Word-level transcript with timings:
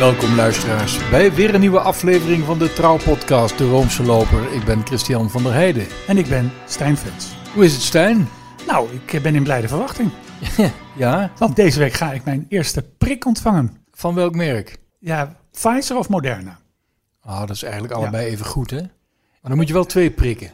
Welkom 0.00 0.34
luisteraars 0.34 1.10
bij 1.10 1.32
weer 1.32 1.54
een 1.54 1.60
nieuwe 1.60 1.80
aflevering 1.80 2.44
van 2.44 2.58
de 2.58 2.72
Trouwpodcast 2.72 3.58
De 3.58 3.68
Roomse 3.68 4.02
Loper. 4.02 4.52
Ik 4.52 4.64
ben 4.64 4.86
Christian 4.86 5.30
van 5.30 5.42
der 5.42 5.52
Heijden. 5.52 5.86
En 6.06 6.18
ik 6.18 6.28
ben 6.28 6.52
Stijn 6.66 6.96
Vens. 6.96 7.34
Hoe 7.54 7.64
is 7.64 7.72
het 7.72 7.82
Stijn? 7.82 8.28
Nou, 8.66 8.88
ik 8.94 9.22
ben 9.22 9.34
in 9.34 9.42
blijde 9.42 9.68
verwachting. 9.68 10.10
ja? 10.96 11.32
Want 11.38 11.56
deze 11.56 11.78
week 11.78 11.92
ga 11.92 12.12
ik 12.12 12.24
mijn 12.24 12.46
eerste 12.48 12.82
prik 12.82 13.24
ontvangen. 13.24 13.84
Van 13.90 14.14
welk 14.14 14.34
merk? 14.34 14.78
Ja, 14.98 15.36
Pfizer 15.50 15.96
of 15.96 16.08
Moderna? 16.08 16.58
Ah, 17.20 17.40
dat 17.40 17.50
is 17.50 17.62
eigenlijk 17.62 17.92
allebei 17.92 18.26
even 18.26 18.46
goed 18.46 18.70
hè? 18.70 18.80
Maar 18.80 19.50
dan 19.50 19.56
moet 19.56 19.68
je 19.68 19.74
wel 19.74 19.86
twee 19.86 20.10
prikken. 20.10 20.52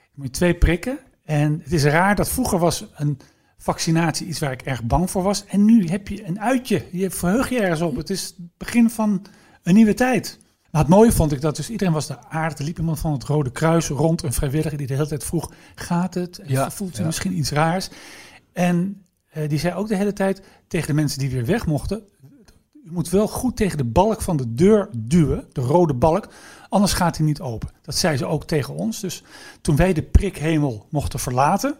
Je 0.00 0.14
moet 0.14 0.32
twee 0.32 0.54
prikken. 0.54 0.98
En 1.24 1.60
het 1.62 1.72
is 1.72 1.84
raar 1.84 2.14
dat 2.14 2.28
vroeger 2.28 2.58
was 2.58 2.86
een 2.96 3.20
vaccinatie 3.58 4.26
iets 4.26 4.38
waar 4.38 4.52
ik 4.52 4.62
erg 4.62 4.82
bang 4.84 5.10
voor 5.10 5.22
was. 5.22 5.44
En 5.44 5.64
nu 5.64 5.86
heb 5.86 6.08
je 6.08 6.26
een 6.26 6.40
uitje. 6.40 6.84
Je 6.92 7.10
verheug 7.10 7.48
je 7.48 7.60
ergens 7.60 7.80
op. 7.80 7.96
Het 7.96 8.10
is 8.10 8.24
het 8.24 8.36
begin 8.56 8.90
van 8.90 9.22
een 9.62 9.74
nieuwe 9.74 9.94
tijd. 9.94 10.38
Nou, 10.70 10.84
het 10.84 10.94
mooie 10.94 11.12
vond 11.12 11.32
ik 11.32 11.40
dat 11.40 11.56
dus 11.56 11.70
iedereen 11.70 11.92
was 11.92 12.06
de 12.06 12.22
aarde. 12.28 12.56
Er 12.56 12.64
liep 12.64 12.78
iemand 12.78 12.98
van 12.98 13.12
het 13.12 13.24
Rode 13.24 13.50
Kruis 13.50 13.88
rond, 13.88 14.22
een 14.22 14.32
vrijwilliger 14.32 14.78
die 14.78 14.86
de 14.86 14.94
hele 14.94 15.06
tijd 15.06 15.24
vroeg: 15.24 15.50
gaat 15.74 16.14
het? 16.14 16.38
En 16.38 16.50
Ja, 16.50 16.70
voelt 16.70 16.96
u 16.96 17.00
ja. 17.00 17.06
misschien 17.06 17.38
iets 17.38 17.50
raars? 17.50 17.90
En 18.52 19.04
eh, 19.30 19.48
die 19.48 19.58
zei 19.58 19.74
ook 19.74 19.88
de 19.88 19.96
hele 19.96 20.12
tijd 20.12 20.42
tegen 20.68 20.86
de 20.86 20.94
mensen 20.94 21.18
die 21.18 21.30
weer 21.30 21.44
weg 21.44 21.66
mochten: 21.66 22.02
u 22.84 22.90
moet 22.90 23.08
wel 23.08 23.28
goed 23.28 23.56
tegen 23.56 23.78
de 23.78 23.84
balk 23.84 24.22
van 24.22 24.36
de 24.36 24.54
deur 24.54 24.88
duwen, 24.96 25.46
de 25.52 25.60
rode 25.60 25.94
balk, 25.94 26.28
anders 26.68 26.92
gaat 26.92 27.16
hij 27.16 27.26
niet 27.26 27.40
open. 27.40 27.68
Dat 27.82 27.96
zei 27.96 28.16
ze 28.16 28.26
ook 28.26 28.44
tegen 28.44 28.74
ons. 28.74 29.00
Dus 29.00 29.22
toen 29.60 29.76
wij 29.76 29.92
de 29.92 30.02
prikhemel 30.02 30.86
mochten 30.90 31.18
verlaten, 31.20 31.76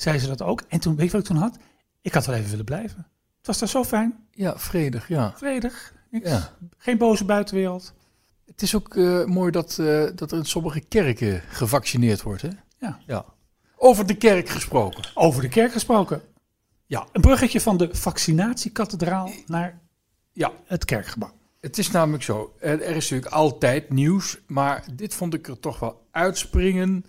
zei 0.00 0.18
ze 0.18 0.26
dat 0.26 0.42
ook. 0.42 0.62
En 0.68 0.80
toen, 0.80 0.96
weet 0.96 1.06
je 1.06 1.12
wat 1.12 1.20
ik 1.20 1.26
toen 1.26 1.36
had? 1.36 1.56
Ik 2.00 2.14
had 2.14 2.26
wel 2.26 2.36
even 2.36 2.50
willen 2.50 2.64
blijven. 2.64 3.06
Het 3.38 3.46
was 3.46 3.58
daar 3.58 3.68
zo 3.68 3.84
fijn, 3.84 4.26
Ja, 4.30 4.58
vredig, 4.58 5.08
ja. 5.08 5.32
vredig, 5.36 5.94
niks. 6.10 6.28
ja. 6.30 6.52
geen 6.78 6.98
boze 6.98 7.24
buitenwereld. 7.24 7.92
Het 8.46 8.62
is 8.62 8.74
ook 8.74 8.96
eh, 8.96 9.24
mooi 9.24 9.50
dat, 9.50 9.78
eh, 9.78 10.06
dat 10.14 10.32
er 10.32 10.38
in 10.38 10.44
sommige 10.44 10.80
kerken 10.80 11.42
gevaccineerd 11.48 12.22
wordt 12.22 12.42
hè? 12.42 12.48
Ja. 12.78 12.98
ja. 13.06 13.24
Over 13.76 14.06
de 14.06 14.14
kerk 14.16 14.48
gesproken. 14.48 15.04
Over 15.14 15.42
de 15.42 15.48
kerk 15.48 15.72
gesproken. 15.72 16.22
Ja, 16.86 17.06
een 17.12 17.20
bruggetje 17.20 17.60
van 17.60 17.76
de 17.76 17.88
vaccinatiekathedraal 17.92 19.30
naar 19.46 19.80
Ja, 20.32 20.52
het 20.64 20.84
kerkgebouw. 20.84 21.32
Het 21.60 21.78
is 21.78 21.90
namelijk 21.90 22.22
zo, 22.22 22.54
er 22.58 22.80
is 22.80 23.10
natuurlijk 23.10 23.32
altijd 23.32 23.90
nieuws, 23.90 24.38
maar 24.46 24.84
dit 24.94 25.14
vond 25.14 25.34
ik 25.34 25.48
er 25.48 25.60
toch 25.60 25.78
wel 25.78 26.06
uitspringen, 26.10 27.04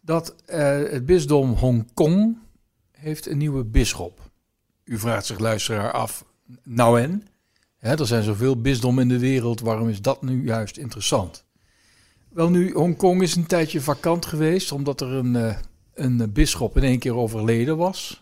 dat 0.00 0.34
eh, 0.46 0.58
het 0.78 1.06
bisdom 1.06 1.52
Hongkong 1.52 2.38
heeft 2.90 3.26
een 3.26 3.38
nieuwe 3.38 3.64
bisschop. 3.64 4.30
U 4.84 4.98
vraagt 4.98 5.26
zich 5.26 5.38
luisteraar 5.38 5.92
af, 5.92 6.24
nou 6.62 7.00
en? 7.00 7.26
Hè, 7.76 7.98
er 7.98 8.06
zijn 8.06 8.22
zoveel 8.22 8.60
bisdommen 8.60 9.02
in 9.02 9.08
de 9.08 9.18
wereld, 9.18 9.60
waarom 9.60 9.88
is 9.88 10.02
dat 10.02 10.22
nu 10.22 10.44
juist 10.44 10.76
interessant? 10.76 11.44
Wel 12.28 12.50
nu, 12.50 12.72
Hongkong 12.72 13.22
is 13.22 13.36
een 13.36 13.46
tijdje 13.46 13.80
vakant 13.80 14.26
geweest, 14.26 14.72
omdat 14.72 15.00
er 15.00 15.08
een, 15.08 15.36
eh, 15.36 15.56
een 15.94 16.32
bisschop 16.32 16.76
in 16.76 16.82
één 16.82 16.98
keer 16.98 17.14
overleden 17.14 17.76
was. 17.76 18.20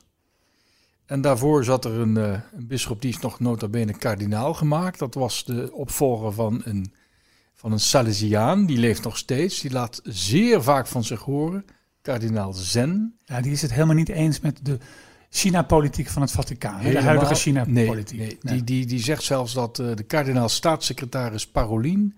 En 1.09 1.21
daarvoor 1.21 1.65
zat 1.65 1.85
er 1.85 1.93
een, 1.93 2.17
eh, 2.17 2.41
een 2.53 2.67
bisschop 2.67 3.01
die 3.01 3.11
is 3.11 3.19
nog 3.19 3.41
nota 3.41 3.69
bene 3.69 3.99
kardinaal 3.99 4.55
gemaakt. 4.55 4.99
Dat 4.99 5.15
was 5.15 5.45
de 5.45 5.73
opvolger 5.73 6.33
van 6.33 6.61
een, 6.65 6.93
van 7.59 7.73
een 7.73 7.81
Salesiaan. 7.81 8.67
Die 8.67 8.79
leeft 8.79 9.03
nog 9.03 9.17
steeds. 9.17 9.61
Die 9.61 9.71
laat 9.71 10.01
zeer 10.05 10.63
vaak 10.63 10.87
van 10.87 11.05
zich 11.05 11.21
horen. 11.21 11.65
Kardinaal 12.03 12.53
Zen. 12.53 13.19
Ja, 13.25 13.41
die 13.41 13.53
is 13.53 13.63
het 13.63 13.73
helemaal 13.73 13.95
niet 13.95 14.09
eens 14.09 14.41
met 14.41 14.59
de 14.63 14.79
China-politiek 15.31 16.09
van 16.09 16.23
het 16.23 16.31
Vaticaan. 16.31 16.83
De 16.83 17.03
huidige 17.03 17.35
China-politiek. 17.35 18.19
nee, 18.19 18.39
Nee. 18.43 18.55
Die, 18.55 18.65
die, 18.65 18.87
die 18.87 19.01
zegt 19.01 19.23
zelfs 19.23 19.55
dat 19.55 19.79
eh, 19.79 19.87
de 19.95 20.03
kardinaal 20.03 20.49
staatssecretaris 20.49 21.47
Parolin 21.47 22.17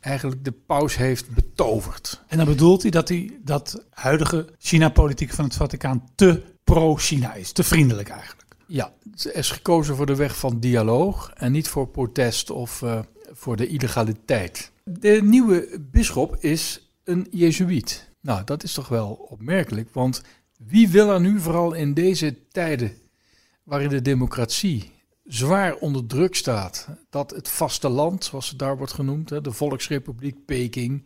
eigenlijk 0.00 0.44
de 0.44 0.52
paus 0.52 0.96
heeft 0.96 1.30
betoverd. 1.30 2.22
En 2.28 2.36
dan 2.36 2.46
bedoelt 2.46 2.82
hij 2.82 2.90
dat 2.90 3.08
hij 3.08 3.38
dat 3.44 3.84
huidige 3.90 4.48
China-politiek 4.58 5.32
van 5.32 5.44
het 5.44 5.54
Vaticaan 5.54 6.08
te 6.14 6.42
pro-China 6.64 7.34
is. 7.34 7.52
Te 7.52 7.64
vriendelijk 7.64 8.08
eigenlijk. 8.08 8.54
Ja, 8.66 8.92
er 9.22 9.34
is 9.34 9.50
gekozen 9.50 9.96
voor 9.96 10.06
de 10.06 10.16
weg 10.16 10.38
van 10.38 10.60
dialoog 10.60 11.30
en 11.34 11.52
niet 11.52 11.68
voor 11.68 11.88
protest 11.88 12.50
of 12.50 12.82
eh, 12.82 13.00
voor 13.32 13.56
de 13.56 13.66
illegaliteit. 13.66 14.72
De 14.84 15.20
nieuwe 15.22 15.80
bisschop 15.90 16.36
is 16.36 16.90
een 17.04 17.26
Jezuïet. 17.30 18.10
Nou, 18.20 18.44
dat 18.44 18.62
is 18.62 18.72
toch 18.72 18.88
wel 18.88 19.26
opmerkelijk, 19.28 19.88
want 19.92 20.22
wie 20.66 20.88
wil 20.88 21.10
er 21.10 21.20
nu 21.20 21.40
vooral 21.40 21.72
in 21.72 21.94
deze 21.94 22.36
tijden 22.48 22.92
waarin 23.62 23.88
de 23.88 24.02
democratie 24.02 24.90
zwaar 25.24 25.74
onder 25.74 26.06
druk 26.06 26.34
staat, 26.34 26.88
dat 27.10 27.30
het 27.30 27.48
vasteland, 27.48 28.24
zoals 28.24 28.48
het 28.48 28.58
daar 28.58 28.76
wordt 28.76 28.92
genoemd, 28.92 29.44
de 29.44 29.52
Volksrepubliek 29.52 30.44
Peking, 30.44 31.04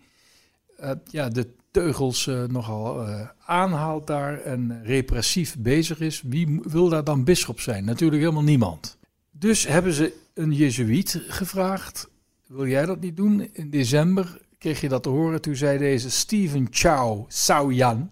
eh, 0.76 0.90
ja, 1.04 1.28
de 1.28 1.48
teugels 1.70 2.26
eh, 2.26 2.44
nogal 2.44 3.06
eh, 3.06 3.28
aanhaalt 3.44 4.06
daar 4.06 4.40
en 4.40 4.84
repressief 4.84 5.56
bezig 5.58 6.00
is. 6.00 6.22
Wie 6.22 6.60
wil 6.62 6.88
daar 6.88 7.04
dan 7.04 7.24
bisschop 7.24 7.60
zijn? 7.60 7.84
Natuurlijk 7.84 8.20
helemaal 8.22 8.42
niemand. 8.42 8.96
Dus 9.30 9.66
hebben 9.66 9.92
ze 9.92 10.12
een 10.34 10.52
jezuïet 10.52 11.22
gevraagd. 11.28 12.08
Wil 12.46 12.66
jij 12.66 12.86
dat 12.86 13.00
niet 13.00 13.16
doen? 13.16 13.48
In 13.52 13.70
december 13.70 14.40
kreeg 14.58 14.80
je 14.80 14.88
dat 14.88 15.02
te 15.02 15.08
horen. 15.08 15.40
Toen 15.40 15.56
zei 15.56 15.78
deze 15.78 16.10
Stephen 16.10 16.66
Chow 16.70 17.24
Sauyan, 17.28 18.10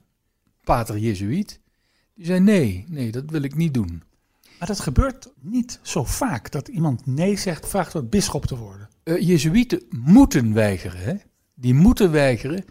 pater 0.65 0.99
jezuïet, 0.99 1.61
die 2.15 2.27
zei 2.27 2.41
nee, 2.41 2.85
nee, 2.89 3.11
dat 3.11 3.31
wil 3.31 3.43
ik 3.43 3.55
niet 3.55 3.75
doen. 3.75 4.03
Maar 4.59 4.69
dat 4.69 4.81
gebeurt 4.81 5.33
niet 5.41 5.79
zo 5.83 6.05
vaak. 6.05 6.51
Dat 6.51 6.69
iemand 6.69 7.07
nee 7.07 7.37
zegt, 7.37 7.69
vraagt 7.69 7.93
wat 7.93 8.11
bisschop 8.11 8.47
te 8.47 8.57
worden. 8.57 8.89
Eh 9.03 9.21
Jezuïeten 9.21 9.83
moeten 9.89 10.53
weigeren. 10.53 11.01
Hè? 11.01 11.15
Die 11.55 11.75
moeten 11.75 12.11
weigeren. 12.11 12.65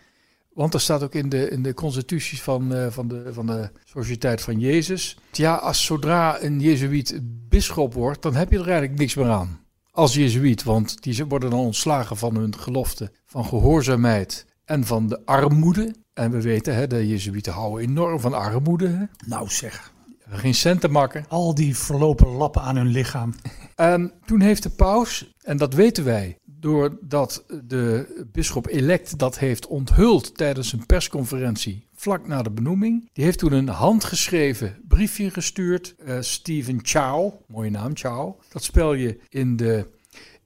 Want 0.54 0.74
er 0.74 0.82
staat 0.82 1.04
ook 1.04 1.16
in 1.16 1.30
de, 1.30 1.50
in 1.50 1.64
de 1.64 1.74
constituties 1.74 2.42
van, 2.42 2.74
eh, 2.74 2.88
van, 2.90 3.08
de, 3.08 3.34
van 3.34 3.46
de 3.46 3.70
Sociëteit 3.84 4.42
van 4.42 4.60
Jezus. 4.60 5.18
Ja, 5.32 5.56
als 5.56 5.86
zodra 5.86 6.42
een 6.42 6.60
Jezuïet 6.60 7.20
bisschop 7.50 7.94
wordt, 7.94 8.22
dan 8.22 8.36
heb 8.36 8.52
je 8.52 8.60
er 8.60 8.68
eigenlijk 8.68 9.00
niks 9.00 9.16
meer 9.16 9.30
aan. 9.30 9.63
Als 9.96 10.14
Jezuïet, 10.14 10.64
want 10.64 11.02
die 11.04 11.26
worden 11.26 11.50
dan 11.50 11.60
ontslagen 11.60 12.18
van 12.18 12.36
hun 12.36 12.58
gelofte 12.58 13.12
van 13.26 13.46
gehoorzaamheid 13.46 14.46
en 14.66 14.86
van 14.86 15.08
de 15.08 15.26
armoede. 15.26 15.96
En 16.14 16.32
we 16.32 16.42
weten, 16.42 16.76
hè, 16.76 16.88
de 16.88 17.08
Jezuïeten 17.08 17.54
houden 17.54 17.90
enorm 17.90 18.20
van 18.20 18.34
armoede. 18.34 18.88
Hè? 18.88 19.04
Nou 19.28 19.50
zeg, 19.50 19.94
Geen 20.30 20.54
cent 20.54 20.82
te 20.82 20.88
makken. 20.88 21.26
al 21.28 21.56
die 21.56 21.78
verlopen 21.78 22.28
lappen 22.28 22.62
aan 22.62 22.76
hun 22.76 22.88
lichaam. 22.88 23.34
Ehm, 23.76 24.08
toen 24.26 24.40
heeft 24.42 24.64
de 24.64 24.70
paus, 24.70 25.34
en 25.42 25.58
dat 25.58 25.74
weten 25.74 26.04
wij, 26.04 26.38
doordat 26.64 27.46
de 27.64 28.24
bisschop-elect 28.32 29.18
dat 29.20 29.40
heeft 29.40 29.68
onthuld 29.68 30.38
tijdens 30.38 30.74
een 30.74 30.86
persconferentie 30.86 31.88
vlak 31.96 32.28
na 32.28 32.42
de 32.42 32.52
benoeming, 32.52 33.10
die 33.14 33.24
heeft 33.24 33.38
toen 33.40 33.52
een 33.54 33.68
handgeschreven 33.68 34.78
briefje 34.88 35.30
gestuurd. 35.30 35.96
eh 36.06 36.18
Stephen 36.20 36.80
Chow, 36.82 37.34
mooie 37.48 37.70
naam 37.70 37.92
Chow. 37.96 38.40
Dat 38.50 38.64
spel 38.64 38.94
je 38.94 39.20
in 39.30 39.56
de, 39.56 39.88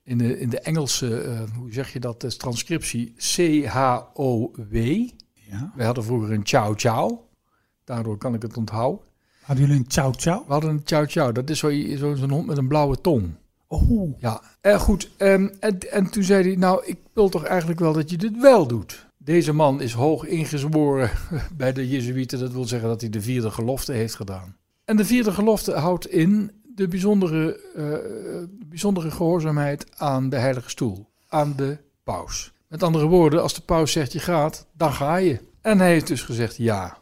in 0.02 0.18
de, 0.18 0.38
in 0.40 0.48
de 0.48 0.60
Engelse, 0.60 1.20
eh, 1.20 1.40
hoe 1.56 1.72
zeg 1.72 1.92
je 1.92 2.00
dat, 2.00 2.20
de 2.20 2.36
transcriptie 2.36 3.14
C-H-O-W. 3.16 4.76
Ja. 5.50 5.72
Wij 5.76 5.86
hadden 5.86 6.04
vroeger 6.04 6.32
een 6.32 6.40
Chow 6.46 6.74
Chow, 6.78 7.18
daardoor 7.84 8.18
kan 8.18 8.34
ik 8.34 8.42
het 8.42 8.56
onthouden. 8.56 9.06
Hadden 9.42 9.66
jullie 9.66 9.80
een 9.80 9.90
ciao 9.90 10.12
ciao? 10.12 10.44
We 10.46 10.52
hadden 10.52 10.70
een 10.70 10.80
Chow 10.84 11.08
Chow, 11.08 11.34
dat 11.34 11.50
is 11.50 11.58
zo- 11.58 11.96
zo- 11.96 12.14
zo'n 12.14 12.30
hond 12.30 12.46
met 12.46 12.56
een 12.56 12.68
blauwe 12.68 13.00
tong. 13.00 13.30
Oh, 13.68 14.18
Ja, 14.20 14.42
eh, 14.60 14.80
goed. 14.80 15.10
ehm, 15.16 15.48
en, 15.60 15.78
en 15.90 16.10
toen 16.10 16.22
zei 16.22 16.42
hij, 16.42 16.56
nou, 16.56 16.82
ik 16.86 16.96
wil 17.12 17.28
toch 17.28 17.44
eigenlijk 17.44 17.80
wel 17.80 17.92
dat 17.92 18.10
je 18.10 18.16
dit 18.16 18.40
wel 18.40 18.66
doet. 18.66 19.06
Deze 19.16 19.52
man 19.52 19.80
is 19.80 19.92
hoog 19.92 20.26
ingezworen 20.26 21.10
bij 21.56 21.72
de 21.72 21.88
Jezuïeten. 21.88 22.38
Dat 22.38 22.52
wil 22.52 22.64
zeggen 22.64 22.88
dat 22.88 23.00
hij 23.00 23.10
de 23.10 23.20
vierde 23.20 23.50
gelofte 23.50 23.92
heeft 23.92 24.14
gedaan. 24.14 24.56
En 24.84 24.96
de 24.96 25.04
vierde 25.04 25.32
gelofte 25.32 25.72
houdt 25.72 26.10
in 26.10 26.50
de 26.74 26.88
bijzondere, 26.88 27.60
eh, 27.74 28.48
bijzondere 28.68 29.10
gehoorzaamheid 29.10 29.86
aan 29.96 30.28
de 30.28 30.36
heilige 30.36 30.70
stoel. 30.70 31.08
Aan 31.28 31.52
de 31.56 31.78
paus. 32.02 32.52
Met 32.68 32.82
andere 32.82 33.06
woorden, 33.06 33.42
als 33.42 33.54
de 33.54 33.60
paus 33.60 33.92
zegt 33.92 34.12
je 34.12 34.18
gaat, 34.18 34.66
dan 34.72 34.92
ga 34.92 35.16
je. 35.16 35.40
En 35.60 35.78
hij 35.78 35.90
heeft 35.90 36.06
dus 36.06 36.22
gezegd 36.22 36.56
ja. 36.56 36.98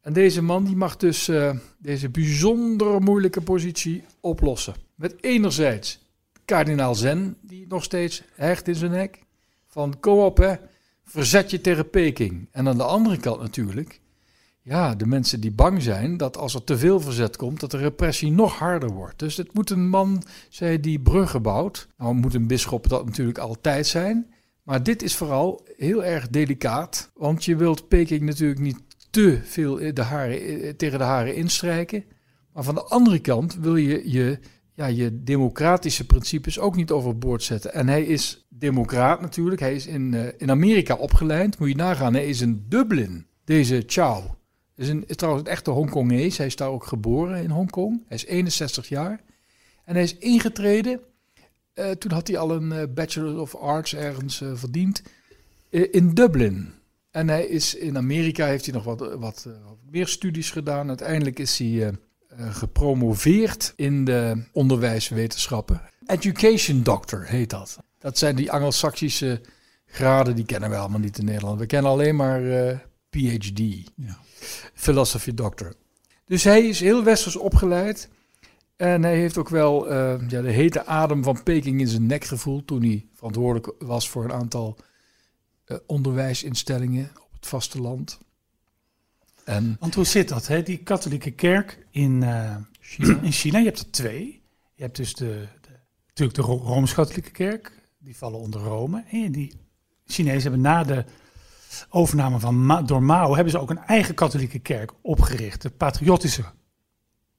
En 0.00 0.12
deze 0.12 0.42
man 0.42 0.64
die 0.64 0.76
mag 0.76 0.96
dus 0.96 1.28
eh, 1.28 1.50
deze 1.78 2.08
bijzondere 2.08 3.00
moeilijke 3.00 3.40
positie 3.40 4.04
oplossen. 4.20 4.74
Met 4.94 5.14
enerzijds 5.20 6.09
kardinaal 6.50 6.94
Zen, 6.94 7.36
die 7.40 7.66
nog 7.68 7.84
steeds 7.84 8.22
hecht 8.34 8.68
in 8.68 8.74
zijn 8.74 8.90
nek. 8.90 9.22
Van 9.66 10.00
kom 10.00 10.18
op 10.18 10.36
hè, 10.36 10.54
verzet 11.04 11.50
je 11.50 11.60
tegen 11.60 11.90
Peking. 11.90 12.48
En 12.50 12.68
aan 12.68 12.76
de 12.76 12.84
andere 12.84 13.16
kant 13.16 13.40
natuurlijk, 13.40 14.00
ja, 14.62 14.94
de 14.94 15.06
mensen 15.06 15.40
die 15.40 15.50
bang 15.50 15.82
zijn 15.82 16.16
dat 16.16 16.36
als 16.36 16.54
er 16.54 16.64
te 16.64 16.78
veel 16.78 17.00
verzet 17.00 17.36
komt, 17.36 17.60
dat 17.60 17.70
de 17.70 17.76
repressie 17.76 18.30
nog 18.30 18.58
harder 18.58 18.90
wordt. 18.90 19.18
Dus 19.18 19.36
het 19.36 19.54
moet 19.54 19.70
een 19.70 19.88
man 19.88 20.22
zijn 20.48 20.80
die 20.80 21.00
bruggen 21.00 21.42
bouwt. 21.42 21.88
Nou 21.96 22.14
moet 22.14 22.34
een 22.34 22.46
bisschop 22.46 22.88
dat 22.88 23.04
natuurlijk 23.04 23.38
altijd 23.38 23.86
zijn. 23.86 24.34
Maar 24.62 24.82
dit 24.82 25.02
is 25.02 25.16
vooral 25.16 25.66
heel 25.76 26.04
erg 26.04 26.28
delicaat, 26.28 27.10
want 27.14 27.44
je 27.44 27.56
wilt 27.56 27.88
Peking 27.88 28.22
natuurlijk 28.22 28.60
niet 28.60 28.80
te 29.10 29.40
veel 29.44 29.94
de 29.94 30.02
haren, 30.02 30.40
eh, 30.40 30.72
tegen 30.72 30.98
de 30.98 31.04
haren 31.04 31.34
instrijken. 31.34 32.04
Maar 32.52 32.64
van 32.64 32.74
de 32.74 32.84
andere 32.84 33.18
kant 33.18 33.54
wil 33.54 33.76
je 33.76 34.10
je 34.10 34.38
ja, 34.80 34.86
je 34.86 35.22
democratische 35.22 36.06
principes 36.06 36.58
ook 36.58 36.76
niet 36.76 36.90
overboord 36.90 37.42
zetten. 37.42 37.72
En 37.72 37.88
hij 37.88 38.02
is 38.02 38.46
democraat 38.48 39.20
natuurlijk. 39.20 39.60
Hij 39.60 39.74
is 39.74 39.86
in, 39.86 40.14
eh, 40.14 40.28
in 40.38 40.50
Amerika 40.50 40.94
opgeleid. 40.94 41.58
Moet 41.58 41.68
je 41.68 41.74
nagaan, 41.74 42.14
hij 42.14 42.28
is 42.28 42.40
in 42.40 42.64
Dublin. 42.68 43.26
Deze 43.44 43.82
Chow. 43.86 44.24
Is, 44.76 44.88
een, 44.88 45.04
is 45.06 45.16
trouwens 45.16 45.46
een 45.46 45.52
echte 45.52 45.70
Hongkongees. 45.70 46.36
Hij 46.36 46.46
is 46.46 46.56
daar 46.56 46.68
ook 46.68 46.84
geboren 46.84 47.42
in 47.42 47.50
Hongkong. 47.50 48.02
Hij 48.06 48.16
is 48.16 48.26
61 48.26 48.88
jaar. 48.88 49.20
En 49.84 49.94
hij 49.94 50.02
is 50.02 50.16
ingetreden. 50.16 51.00
eh, 51.74 51.90
toen 51.90 52.12
had 52.12 52.28
hij 52.28 52.38
al 52.38 52.50
een 52.50 52.72
eh, 52.72 52.82
Bachelor 52.94 53.40
of 53.40 53.54
Arts 53.54 53.94
ergens 53.94 54.42
verdiend. 54.54 55.02
in 55.70 56.14
Dublin. 56.14 56.72
En 57.10 57.28
hij 57.28 57.46
is 57.46 57.74
in 57.74 57.96
Amerika, 57.96 58.46
heeft 58.46 58.64
hij 58.64 58.74
nog 58.74 58.84
wat, 58.84 59.14
wat, 59.14 59.48
meer 59.90 60.06
studies 60.06 60.50
gedaan. 60.50 60.88
Uiteindelijk 60.88 61.38
is 61.38 61.58
hij 61.58 61.98
gepromoveerd 62.50 63.72
in 63.76 64.04
de 64.04 64.44
onderwijswetenschappen. 64.52 65.80
Education 66.06 66.82
Doctor 66.82 67.26
heet 67.26 67.50
dat. 67.50 67.78
Dat 67.98 68.18
zijn 68.18 68.36
die 68.36 68.52
Angelsaksische 68.52 69.40
graden, 69.86 70.36
die 70.36 70.44
kennen 70.44 70.70
we 70.70 70.76
allemaal 70.76 71.00
niet 71.00 71.18
in 71.18 71.24
Nederland. 71.24 71.58
We 71.58 71.66
kennen 71.66 71.90
alleen 71.90 72.16
maar 72.16 72.44
eh, 72.44 72.78
PhD, 73.10 73.58
Ja. 73.94 74.18
Philosophy 74.74 75.34
Doctor. 75.34 75.74
Dus 76.24 76.44
hij 76.44 76.68
is 76.68 76.80
heel 76.80 77.04
westers 77.04 77.36
opgeleid. 77.36 78.08
En 78.76 79.02
hij 79.02 79.16
heeft 79.16 79.38
ook 79.38 79.48
wel 79.48 79.88
eh, 79.88 80.28
ja, 80.28 80.42
de 80.42 80.50
hete 80.50 80.86
adem 80.86 81.22
van 81.22 81.42
Peking 81.42 81.80
in 81.80 81.88
zijn 81.88 82.06
nek 82.06 82.24
gevoeld 82.24 82.66
toen 82.66 82.82
hij 82.82 83.06
verantwoordelijk 83.14 83.74
was 83.78 84.08
voor 84.08 84.24
een 84.24 84.32
aantal 84.32 84.76
eh, 85.64 85.76
onderwijsinstellingen 85.86 87.10
op 87.14 87.32
het 87.32 87.46
vasteland. 87.46 88.18
En 89.44 89.76
Want 89.80 89.94
hoe 89.94 90.04
zit 90.04 90.28
dat? 90.28 90.46
Hè? 90.46 90.62
Die 90.62 90.76
katholieke 90.78 91.30
kerk 91.30 91.86
in, 91.90 92.22
eh, 92.22 92.56
China. 92.80 93.18
in 93.22 93.32
China, 93.32 93.58
je 93.58 93.64
hebt 93.64 93.78
er 93.78 93.90
twee. 93.90 94.42
Je 94.74 94.82
hebt 94.82 94.96
dus 94.96 95.14
de, 95.14 95.46
de, 95.60 95.68
natuurlijk 96.06 96.38
de 96.38 96.42
Ro- 96.44 96.62
Rooms-Katholieke 96.62 97.30
kerk, 97.30 97.72
die 97.98 98.16
vallen 98.16 98.38
onder 98.38 98.60
Rome. 98.60 99.04
En 99.10 99.32
die 99.32 99.52
Chinezen 100.06 100.42
hebben 100.42 100.60
na 100.60 100.84
de 100.84 101.04
overname 101.88 102.38
van 102.40 102.66
Ma- 102.66 102.82
door 102.82 103.02
Mao, 103.02 103.34
hebben 103.34 103.52
ze 103.52 103.58
ook 103.58 103.70
een 103.70 103.78
eigen 103.78 104.14
katholieke 104.14 104.58
kerk 104.58 104.92
opgericht. 105.02 105.62
De 105.62 105.70
patriotische. 105.70 106.44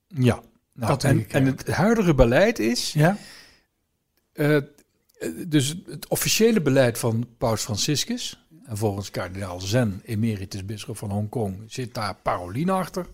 ja, 0.08 0.34
nou, 0.36 0.44
en, 0.74 0.88
Katholieke 0.88 1.34
en 1.38 1.46
het 1.46 1.68
huidige 1.72 2.14
beleid 2.16 2.60
is, 2.60 2.94
Ja? 2.94 3.18
eh, 4.34 4.56
eh, 4.56 4.64
dus 5.48 5.76
het 5.86 6.08
officiële 6.08 6.62
beleid 6.62 6.98
van 7.00 7.28
Paus 7.38 7.62
Franciscus, 7.64 8.41
en 8.72 8.78
volgens 8.78 9.12
kardinaal 9.12 9.60
Zen, 9.60 10.02
emeritus 10.06 10.66
bisschop 10.66 10.98
van 10.98 11.12
Hongkong, 11.12 11.64
zit 11.68 11.94
daar 11.94 12.16
Paroline 12.16 12.72
achter, 12.72 13.08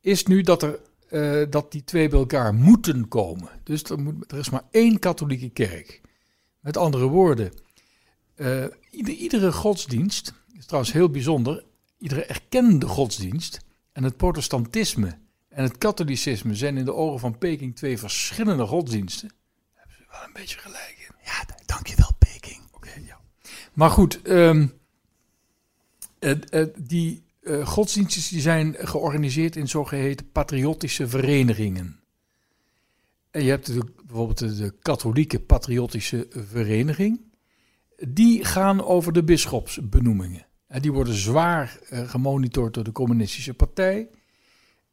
is 0.00 0.26
nu 0.26 0.42
dat, 0.42 0.62
er, 0.62 0.80
eh, 1.08 1.50
dat 1.50 1.72
die 1.72 1.84
twee 1.84 2.08
bij 2.08 2.18
elkaar 2.18 2.54
moeten 2.54 3.08
komen. 3.08 3.48
Dus 3.62 3.82
er, 3.82 3.98
moet, 3.98 4.32
er 4.32 4.38
is 4.38 4.50
maar 4.50 4.62
één 4.70 4.98
katholieke 4.98 5.48
kerk. 5.48 6.00
Met 6.60 6.76
andere 6.76 7.06
woorden, 7.06 7.52
eh, 8.34 8.64
ieder- 8.90 9.14
iedere 9.14 9.52
godsdienst, 9.52 10.32
is 10.58 10.66
trouwens 10.66 10.92
heel 10.92 11.10
bijzonder, 11.10 11.64
iedere 11.98 12.24
erkende 12.24 12.86
godsdienst 12.86 13.60
en 13.92 14.02
het 14.02 14.16
protestantisme 14.16 15.18
en 15.48 15.62
het 15.62 15.78
katholicisme 15.78 16.54
zijn 16.54 16.76
in 16.76 16.84
de 16.84 16.94
ogen 16.94 17.20
van 17.20 17.38
Peking 17.38 17.76
twee 17.76 17.98
verschillende 17.98 18.66
godsdiensten. 18.66 19.28
Daar 19.28 19.84
hebben 19.86 19.96
ze 19.96 20.04
wel 20.10 20.26
een 20.26 20.32
beetje 20.32 20.58
gelijk 20.58 20.94
in. 21.08 21.14
Ja, 21.24 21.44
dankjewel. 21.66 22.16
Maar 23.78 23.90
goed, 23.90 24.22
ehm, 24.22 24.66
die 26.78 27.22
eh, 27.40 27.66
godsdiensten 27.66 28.32
die 28.32 28.40
zijn 28.40 28.74
georganiseerd 28.78 29.56
in 29.56 29.68
zogeheten 29.68 30.30
patriotische 30.32 31.08
verenigingen. 31.08 32.00
En 33.30 33.42
je 33.42 33.50
hebt 33.50 33.68
natuurlijk 33.68 33.96
bijvoorbeeld 34.06 34.38
de, 34.38 34.56
de 34.56 34.74
katholieke 34.82 35.40
patriotische 35.40 36.26
vereniging. 36.30 37.20
Die 38.08 38.44
gaan 38.44 38.84
over 38.84 39.12
de 39.12 39.24
bisschopsbenoemingen. 39.24 40.46
En 40.66 40.82
die 40.82 40.92
worden 40.92 41.14
zwaar 41.14 41.78
eh, 41.88 42.08
gemonitord 42.08 42.74
door 42.74 42.84
de 42.84 42.92
communistische 42.92 43.54
partij. 43.54 44.08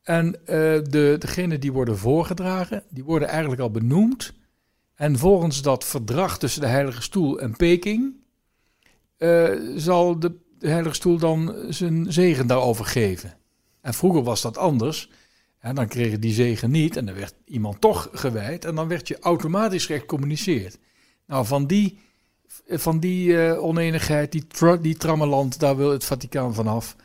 En 0.04 0.46
eh, 0.46 0.56
de, 0.84 1.16
degenen 1.20 1.60
die 1.60 1.72
worden 1.72 1.98
voorgedragen, 1.98 2.84
die 2.90 3.04
worden 3.04 3.28
eigenlijk 3.28 3.62
al 3.62 3.72
benoemd. 3.72 4.34
En 4.96 5.18
volgens 5.18 5.62
dat 5.62 5.84
verdrag 5.84 6.38
tussen 6.38 6.62
de 6.62 6.68
Heilige 6.68 7.02
Stoel 7.02 7.40
en 7.40 7.56
Peking 7.56 8.24
eh, 9.18 9.52
zal 9.76 10.20
de, 10.20 10.44
Heilige 10.60 10.96
Stoel 10.96 11.18
dan 11.18 11.56
zijn 11.70 12.14
zegen 12.14 12.48
daarover 12.48 12.86
geven. 12.86 13.38
En 13.82 13.94
vroeger 13.94 14.24
was 14.24 14.42
dat 14.42 14.58
anders. 14.58 15.10
En 15.60 15.76
dan 15.76 15.88
kreeg 15.88 16.12
je 16.12 16.20
die 16.20 16.34
zegen 16.34 16.72
niet 16.72 16.98
en 16.98 17.06
dan 17.06 17.16
werd 17.16 17.34
iemand 17.46 17.82
toch 17.82 18.10
gewijd 18.12 18.66
en 18.66 18.76
dan 18.76 18.88
werd 18.88 19.08
je 19.08 19.20
automatisch 19.20 19.86
gecommuniceerd. 19.86 20.78
Nou, 21.28 21.46
van 21.46 21.68
die, 21.68 22.00
van 22.68 23.00
die 23.00 23.46
eh, 23.46 23.64
oneenigheid, 23.64 24.32
die, 24.32 24.48
tra 24.48 24.80
trammeland, 24.98 25.60
daar 25.60 25.78
wil 25.78 25.92
het 25.92 26.04
Vaticaan 26.04 26.54
vanaf. 26.54 26.96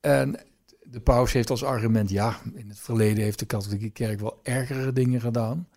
En 0.00 0.40
de 0.82 1.00
paus 1.00 1.32
heeft 1.32 1.50
als 1.50 1.64
argument, 1.64 2.10
ja, 2.10 2.40
in 2.54 2.68
het 2.68 2.80
verleden 2.80 3.24
heeft 3.24 3.38
de 3.38 3.46
katholieke 3.46 3.90
kerk 3.90 4.20
wel 4.20 4.40
ergere 4.42 4.92
dingen 4.92 5.20
gedaan. 5.20 5.68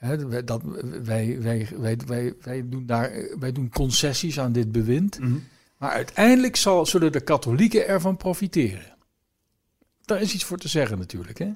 Hè, 0.00 0.44
dat, 0.44 0.62
wij, 1.02 1.40
wij, 1.40 1.68
wij, 1.76 1.98
wij, 2.06 2.34
wij, 2.42 2.68
doen 2.68 2.86
daar, 2.86 3.12
wij 3.38 3.52
doen 3.52 3.70
concessies 3.70 4.40
aan 4.40 4.52
dit 4.52 4.72
bewind. 4.72 5.18
Maar 5.78 5.90
uiteindelijk 5.90 6.56
zal, 6.56 6.86
zullen 6.86 7.12
de 7.12 7.20
katholieken 7.20 7.86
ervan 7.88 8.16
profiteren. 8.16 8.96
Daar 10.04 10.20
is 10.20 10.34
iets 10.34 10.44
voor 10.44 10.58
te 10.58 10.68
zeggen 10.68 10.98
natuurlijk. 10.98 11.38
Hè? 11.38 11.52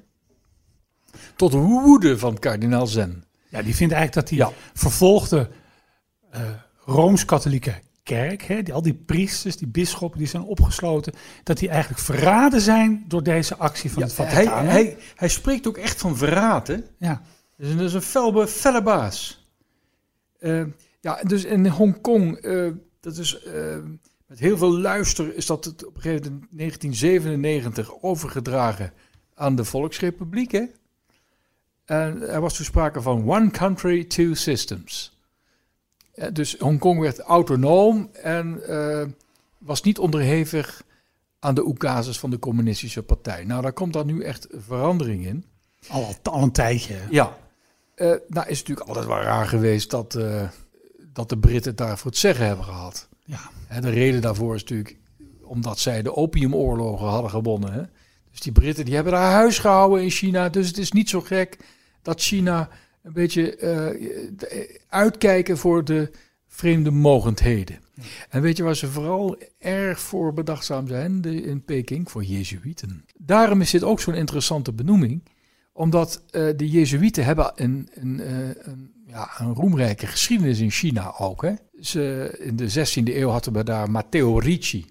Tot 1.35 1.53
woede 1.53 2.17
van 2.17 2.39
kardinaal 2.39 2.87
Zen. 2.87 3.23
Ja, 3.49 3.61
die 3.61 3.75
vindt 3.75 3.93
eigenlijk 3.93 4.13
dat 4.13 4.37
die 4.37 4.47
Ja. 4.47 4.51
vervolgde 4.73 5.49
eh, 6.31 6.41
Rooms-Katholieke 6.85 7.73
kerk, 8.03 8.41
hè, 8.43 8.63
die, 8.63 8.73
al 8.73 8.81
die 8.81 8.93
priesters, 8.93 9.57
die 9.57 9.67
bisschoppen, 9.67 10.19
die 10.19 10.27
zijn 10.27 10.43
opgesloten, 10.43 11.13
dat 11.43 11.57
die 11.57 11.69
eigenlijk 11.69 12.01
verraden 12.01 12.61
zijn 12.61 13.03
door 13.07 13.23
deze 13.23 13.55
actie 13.55 13.91
van 13.91 14.01
Ja, 14.01 14.07
het 14.07 14.17
hij, 14.17 14.27
Vaticaan. 14.27 14.65
hij, 14.65 14.97
hij 15.15 15.27
spreekt 15.27 15.67
ook 15.67 15.77
echt 15.77 16.01
van 16.01 16.17
verraad. 16.17 16.67
Hè? 16.67 16.77
ja. 16.97 17.21
Dus 17.57 17.75
dat 17.75 17.79
is 17.79 17.93
een 17.93 18.01
felbe, 18.01 18.47
felle 18.47 18.81
baas. 18.81 19.47
Eh, 20.39 20.63
ja, 20.99 21.21
dus 21.23 21.45
in 21.45 21.67
Hongkong, 21.67 22.37
eh 22.37 22.71
dat 22.99 23.17
is 23.17 23.43
eh, 23.43 23.77
met 24.25 24.39
heel 24.39 24.57
veel 24.57 24.77
luister, 24.77 25.35
is 25.35 25.45
dat 25.45 25.67
op 25.67 25.95
een 25.95 26.01
gegeven 26.01 26.31
moment 26.31 26.51
in 26.51 26.57
1997 26.57 28.01
overgedragen 28.01 28.93
aan 29.33 29.55
de 29.55 29.65
Volksrepubliek. 29.65 30.51
Hè? 30.51 30.63
En 31.85 32.29
er 32.29 32.41
was 32.41 32.55
toen 32.55 32.65
sprake 32.65 33.01
van 33.01 33.29
one 33.29 33.51
country, 33.51 34.03
two 34.03 34.33
systems. 34.33 35.19
Dus 36.33 36.57
Hongkong 36.57 36.99
werd 36.99 37.19
autonoom 37.19 38.09
en 38.13 38.61
was 39.57 39.81
niet 39.81 39.99
onderhevig 39.99 40.83
aan 41.39 41.55
de 41.55 41.65
oekazes 41.65 42.19
van 42.19 42.29
de 42.29 42.39
communistische 42.39 43.03
partij. 43.03 43.43
Nou, 43.43 43.61
daar 43.61 43.73
komt 43.73 43.93
dan 43.93 44.05
nu 44.05 44.23
echt 44.23 44.47
verandering 44.51 45.25
in. 45.25 45.45
Al, 45.87 46.15
al 46.23 46.43
een 46.43 46.51
tijdje. 46.51 46.95
Ja, 47.09 47.37
Eh 47.95 48.05
nou 48.07 48.19
is 48.49 48.59
het 48.59 48.67
natuurlijk 48.67 48.87
altijd 48.87 49.05
wel 49.05 49.21
raar 49.21 49.47
geweest 49.47 49.89
dat, 49.89 50.15
eh, 50.15 50.49
dat 51.13 51.29
de 51.29 51.37
Britten 51.37 51.69
het 51.69 51.77
daarvoor 51.77 52.11
het 52.11 52.19
zeggen 52.19 52.45
hebben 52.45 52.65
gehad. 52.65 53.09
Ja. 53.25 53.79
De 53.81 53.89
reden 53.89 54.21
daarvoor 54.21 54.55
is 54.55 54.61
natuurlijk 54.61 54.97
omdat 55.43 55.79
zij 55.79 56.01
de 56.01 56.15
opiumoorlogen 56.15 57.07
hadden 57.07 57.29
gewonnen. 57.29 57.73
Hè? 57.73 57.81
Dus 58.31 58.39
die 58.39 58.51
Britten 58.51 58.85
die 58.85 58.95
hebben 58.95 59.13
daar 59.13 59.31
huis 59.31 59.59
gehouden 59.59 60.03
in 60.03 60.09
China. 60.09 60.49
Dus 60.49 60.67
het 60.67 60.77
is 60.77 60.91
niet 60.91 61.09
zo 61.09 61.21
gek 61.21 61.57
dat 62.01 62.21
China 62.21 62.69
een 63.03 63.13
beetje 63.13 63.55
de- 64.35 64.79
uitkijken 64.89 65.57
voor 65.57 65.83
de 65.85 66.11
vreemde 66.47 66.91
mogendheden. 66.91 67.79
En 68.29 68.41
weet 68.41 68.57
je 68.57 68.63
waar 68.63 68.75
ze 68.75 68.87
vooral 68.87 69.37
erg 69.59 69.99
voor 69.99 70.33
bedachtzaam 70.33 70.87
zijn 70.87 71.21
de, 71.21 71.41
in 71.41 71.63
Peking? 71.63 72.11
Voor 72.11 72.23
Jezuïeten. 72.23 73.05
Daarom 73.17 73.61
is 73.61 73.71
dit 73.71 73.83
ook 73.83 73.99
zo'n 73.99 74.13
interessante 74.13 74.73
benoeming 74.73 75.23
omdat 75.77 76.21
eh, 76.31 76.47
de 76.55 76.69
Jezuïeten 76.69 77.25
hebben 77.25 77.51
een, 77.55 77.89
een, 77.93 78.19
eh, 78.19 78.47
een, 78.59 78.93
ja, 79.07 79.29
een 79.37 79.53
roemrijke 79.53 80.07
geschiedenis 80.07 80.59
in 80.59 80.71
China 80.71 81.13
ook. 81.17 81.41
Hè. 81.41 81.53
Ze, 81.81 82.35
in 82.39 82.55
de 82.55 82.69
16e 82.69 83.15
eeuw 83.15 83.29
hadden 83.29 83.53
we 83.53 83.63
daar 83.63 83.91
Matteo 83.91 84.37
Ricci. 84.37 84.85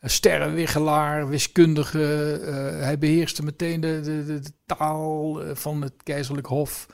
Een 0.00 0.10
sterrenwiggelaar, 0.10 1.28
wiskundige. 1.28 2.32
eh, 2.46 2.84
hij 2.84 2.98
beheerste 2.98 3.42
meteen 3.42 3.80
de, 3.80 4.00
de, 4.00 4.24
de, 4.24 4.50
taal 4.66 5.40
van 5.54 5.82
het 5.82 5.94
keizerlijk 6.02 6.46
hof. 6.46 6.86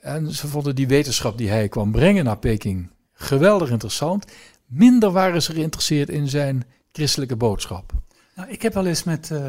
En 0.00 0.32
ze 0.32 0.48
vonden 0.48 0.74
die 0.74 0.88
wetenschap 0.88 1.38
die 1.38 1.48
hij 1.48 1.68
kwam 1.68 1.92
brengen 1.92 2.24
naar 2.24 2.38
Peking 2.38 2.90
geweldig 3.12 3.70
interessant. 3.70 4.24
Minder 4.66 5.10
waren 5.10 5.42
ze 5.42 5.52
geïnteresseerd 5.52 6.08
in 6.08 6.28
zijn 6.28 6.64
christelijke 6.92 7.36
boodschap. 7.36 7.92
Nou, 8.34 8.50
ik 8.50 8.62
heb 8.62 8.74
wel 8.74 8.86
eens 8.86 9.04
met 9.04 9.30
eh 9.30 9.46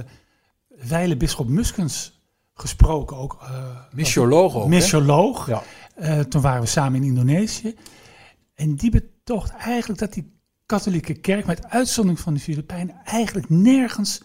Weile 0.88 1.18
Bisschop 1.18 1.48
Muskens 1.48 2.15
gesproken. 2.56 3.18
Ook, 3.18 3.38
Missioloog 3.92 4.56
ook. 4.56 4.64
hè? 4.64 4.70
missioloog. 4.70 5.48
Ja. 5.48 5.64
Eh, 5.96 6.20
toen 6.20 6.42
waren 6.42 6.62
we 6.62 6.68
samen 6.68 7.02
in 7.02 7.08
Indonesië. 7.08 7.76
En 8.56 8.76
die 8.76 8.92
betoogt 8.92 9.50
eigenlijk 9.56 10.00
dat 10.00 10.14
die 10.14 10.34
katholieke 10.66 11.14
kerk, 11.14 11.46
met 11.46 11.70
uitzondering 11.70 12.20
van 12.20 12.34
de 12.34 12.40
Filipijnen, 12.40 12.96
eigenlijk 13.04 13.50
nergens 13.50 14.22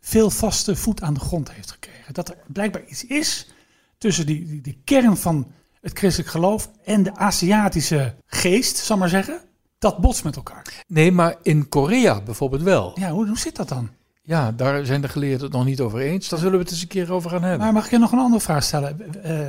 veel 0.00 0.30
vaste 0.30 0.76
voet 0.76 1.02
aan 1.02 1.14
de 1.14 1.20
grond 1.20 1.52
heeft 1.52 1.70
gekregen. 1.70 2.14
Dat 2.14 2.28
er 2.28 2.36
blijkbaar 2.46 2.84
iets 2.86 3.06
is 3.06 3.48
tussen 3.98 4.26
die, 4.26 4.46
die, 4.46 4.60
die 4.60 4.80
kern 4.84 5.16
van 5.16 5.46
het 5.80 5.98
christelijk 5.98 6.30
geloof 6.30 6.70
en 6.84 7.02
de 7.02 7.16
Aziatische 7.16 8.14
geest, 8.26 8.76
zal 8.76 8.96
maar 8.96 9.08
zeggen, 9.08 9.40
dat 9.78 9.98
botst 9.98 10.24
met 10.24 10.36
elkaar. 10.36 10.84
Nee, 10.86 11.12
maar 11.12 11.36
in 11.42 11.68
Korea 11.68 12.20
bijvoorbeeld 12.22 12.62
wel. 12.62 12.92
Ja, 13.00 13.10
hoe, 13.10 13.26
hoe 13.26 13.38
zit 13.38 13.56
dat 13.56 13.68
dan? 13.68 13.90
Ja, 14.26 14.52
daar 14.52 14.86
zijn 14.86 15.00
de 15.00 15.08
geleerden 15.08 15.40
het 15.40 15.52
nog 15.52 15.64
niet 15.64 15.80
over 15.80 16.00
eens. 16.00 16.28
Daar 16.28 16.38
zullen 16.38 16.54
we 16.54 16.62
het 16.62 16.70
eens 16.70 16.82
een 16.82 16.88
keer 16.88 17.12
over 17.12 17.30
gaan 17.30 17.42
hebben. 17.42 17.58
Maar 17.60 17.72
mag 17.72 17.84
ik 17.84 17.90
je 17.90 17.98
nog 17.98 18.12
een 18.12 18.18
andere 18.18 18.42
vraag 18.42 18.62
stellen? 18.62 19.22
Eh, 19.24 19.48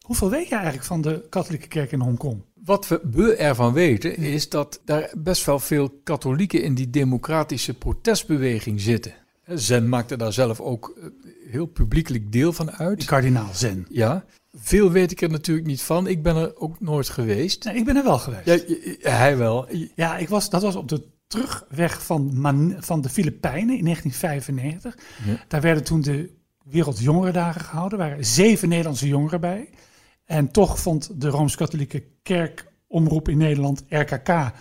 hoeveel 0.00 0.30
weet 0.30 0.48
je 0.48 0.54
eigenlijk 0.54 0.84
van 0.84 1.00
de 1.00 1.26
katholieke 1.28 1.68
kerk 1.68 1.92
in 1.92 2.00
Hongkong? 2.00 2.42
Wat 2.64 2.88
we, 2.88 3.00
we 3.10 3.34
ervan 3.36 3.72
weten 3.72 4.16
is 4.16 4.48
dat 4.48 4.80
daar 4.84 5.12
best 5.16 5.44
wel 5.44 5.58
veel 5.58 6.00
katholieken 6.04 6.62
in 6.62 6.74
die 6.74 6.90
democratische 6.90 7.74
protestbeweging 7.74 8.80
zitten. 8.80 9.14
Zen 9.46 9.88
maakte 9.88 10.16
daar 10.16 10.32
zelf 10.32 10.60
ook 10.60 10.94
eh, 10.96 11.04
heel 11.50 11.66
publiekelijk 11.66 12.32
deel 12.32 12.52
van 12.52 12.66
Die 12.66 12.74
uit. 12.74 13.04
kardinaal 13.04 13.54
Zen. 13.54 13.86
Ja, 13.88 14.24
veel 14.52 14.90
weet 14.90 15.10
ik 15.10 15.20
er 15.20 15.30
natuurlijk 15.30 15.66
niet 15.66 15.82
van. 15.82 16.06
Ik 16.06 16.22
ben 16.22 16.36
er 16.36 16.56
ook 16.56 16.80
nooit 16.80 17.08
geweest. 17.08 17.64
Nee, 17.64 17.76
ik 17.76 17.84
ben 17.84 17.96
er 17.96 18.04
wel 18.04 18.18
geweest. 18.18 18.64
Ja, 19.02 19.10
hij 19.10 19.36
wel. 19.36 19.68
Ja, 19.94 20.16
ik 20.16 20.28
was, 20.28 20.50
dat 20.50 20.62
was 20.62 20.76
op 20.76 20.88
de 20.88 21.02
terugweg 21.34 22.04
van, 22.04 22.40
Man- 22.40 22.76
van 22.78 23.00
de 23.00 23.08
Filipijnen 23.08 23.76
in 23.78 23.84
1995. 23.84 24.96
Ja. 25.24 25.44
Daar 25.48 25.60
werden 25.60 25.84
toen 25.84 26.00
de 26.00 26.30
Wereldjongerendagen 26.64 27.60
gehouden. 27.60 27.98
Er 27.98 28.08
waren 28.08 28.24
zeven 28.24 28.68
Nederlandse 28.68 29.08
jongeren 29.08 29.40
bij. 29.40 29.68
En 30.24 30.50
toch 30.50 30.78
vond 30.78 31.20
de 31.20 31.28
Rooms-Katholieke 31.28 32.04
Kerkomroep 32.22 33.28
in 33.28 33.38
Nederland, 33.38 33.84
RKK, 33.88 34.52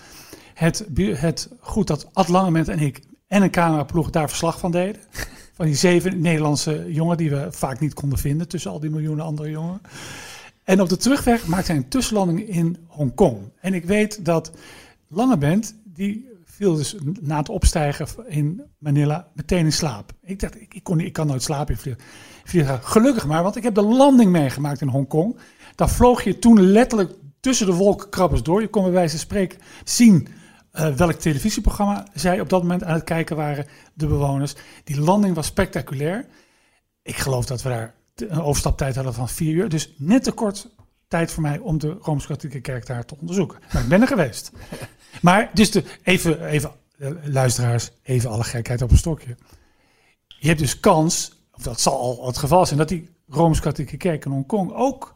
het, 0.53 0.86
het 0.96 1.50
goed 1.60 1.88
dat 1.88 2.10
Ad 2.13 2.27
Langemet 2.27 2.68
en 2.68 2.80
ik 2.80 3.01
en 3.27 3.42
een 3.42 3.51
cameraploeg 3.51 4.10
daar 4.10 4.30
verslag 4.30 4.60
van 4.60 4.72
deden. 4.72 5.01
Van 5.56 5.65
die 5.65 5.75
zeven 5.75 6.22
Nederlandse 6.22 6.86
jongen 6.88 7.18
die 7.18 7.30
we 7.30 7.48
vaak 7.51 7.80
niet 7.80 7.94
konden 7.94 8.20
vinden 8.20 8.48
tussen 8.48 8.72
al 8.72 8.80
die 8.80 8.89
miljoenen 8.89 9.25
andere 9.25 9.50
jongen. 9.50 9.82
En 10.63 10.82
op 10.82 10.89
de 10.89 10.98
terugweg 10.98 11.48
maakte 11.48 11.72
hij 11.72 11.82
een 11.82 11.88
tussenlanding 11.88 12.48
in 12.48 12.77
Hongkong. 12.88 13.38
En 13.60 13.74
ik 13.74 13.86
weet 13.86 14.25
dat 14.25 14.51
Langebent, 15.08 15.75
die 15.84 16.33
viel 16.55 16.75
dus 16.75 16.95
na 17.22 17.38
het 17.38 17.50
opstijgen 17.50 18.07
in 18.27 18.63
Manila 18.77 19.27
meteen 19.33 19.65
in 19.65 19.74
slaap. 19.74 20.12
Ik 20.22 20.39
dacht, 20.39 20.62
ik, 20.62 20.74
ik, 20.74 20.83
kon 20.83 21.00
ik 21.00 21.13
kan 21.13 21.27
nooit 21.27 21.43
slapen 21.43 21.77
in. 21.83 21.98
Gelukkig 22.81 23.27
maar, 23.27 23.43
want 23.43 23.55
ik 23.55 23.63
heb 23.63 23.75
de 23.75 23.81
landing 23.81 24.31
meegemaakt 24.31 24.81
in 24.81 24.88
Hongkong. 24.88 25.38
Daar 25.75 25.89
vloog 25.89 26.24
je 26.24 26.39
toen 26.39 26.62
letterlijk 26.62 27.12
tussen 27.39 27.65
de 27.65 27.74
wolkenkrabbers 27.74 28.43
door. 28.43 28.62
Je 28.62 28.67
kon 28.67 28.83
bij 28.83 28.91
wijze 28.91 29.10
van 29.10 29.19
spreken 29.19 29.60
zien 29.83 30.27
eh, 30.72 30.95
welk 30.95 31.12
televisieprogramma 31.12 32.07
zij 32.13 32.39
op 32.39 32.50
dat 32.50 32.62
moment 32.62 32.83
aan 32.83 32.93
het 32.93 33.03
kijken 33.03 33.36
waren, 33.36 33.65
de 33.93 34.07
bewoners. 34.07 34.55
Die 34.83 35.00
landing 35.00 35.36
was 35.36 35.45
spectaculair. 35.45 36.25
Ik 37.01 37.15
geloof 37.15 37.45
dat 37.45 37.62
we 37.62 37.69
daar 37.69 37.95
een 38.15 38.41
overstaptijd 38.41 38.95
hadden 38.95 39.13
van 39.13 39.29
vier 39.29 39.53
uur. 39.53 39.69
Dus 39.69 39.93
net 39.98 40.24
te 40.24 40.31
kort 40.31 40.69
tijd 41.13 41.32
voor 41.32 41.43
mij 41.43 41.60
om 41.60 41.77
de 41.77 41.98
Rooms-Katholieke 42.01 42.62
Kerk 42.62 42.86
daar 42.86 43.05
te 43.05 43.15
onderzoeken. 43.20 43.60
Maar 43.74 43.82
ik 43.82 43.88
ben 43.88 44.01
er 44.01 44.08
geweest. 44.08 44.51
Maar 45.22 45.50
dus 45.53 45.72
de, 45.72 45.84
even, 46.03 46.46
even 46.46 46.72
eh, 46.98 47.10
luisteraars, 47.24 47.91
even 48.03 48.29
alle 48.29 48.43
gekheid 48.43 48.82
op 48.82 48.91
een 48.91 48.98
stokje. 48.98 49.36
Je 50.27 50.48
hebt 50.48 50.60
dus 50.60 50.79
kans, 50.79 51.43
of 51.51 51.63
dat 51.63 51.82
zal 51.82 52.00
al 52.00 52.27
het 52.27 52.38
geval 52.38 52.65
zijn, 52.65 52.79
dat 52.79 52.88
die 52.88 53.10
Rooms-Katholieke 53.27 53.98
Kerk 53.98 54.25
in 54.25 54.32
Hongkong 54.32 54.74
ook 54.74 55.15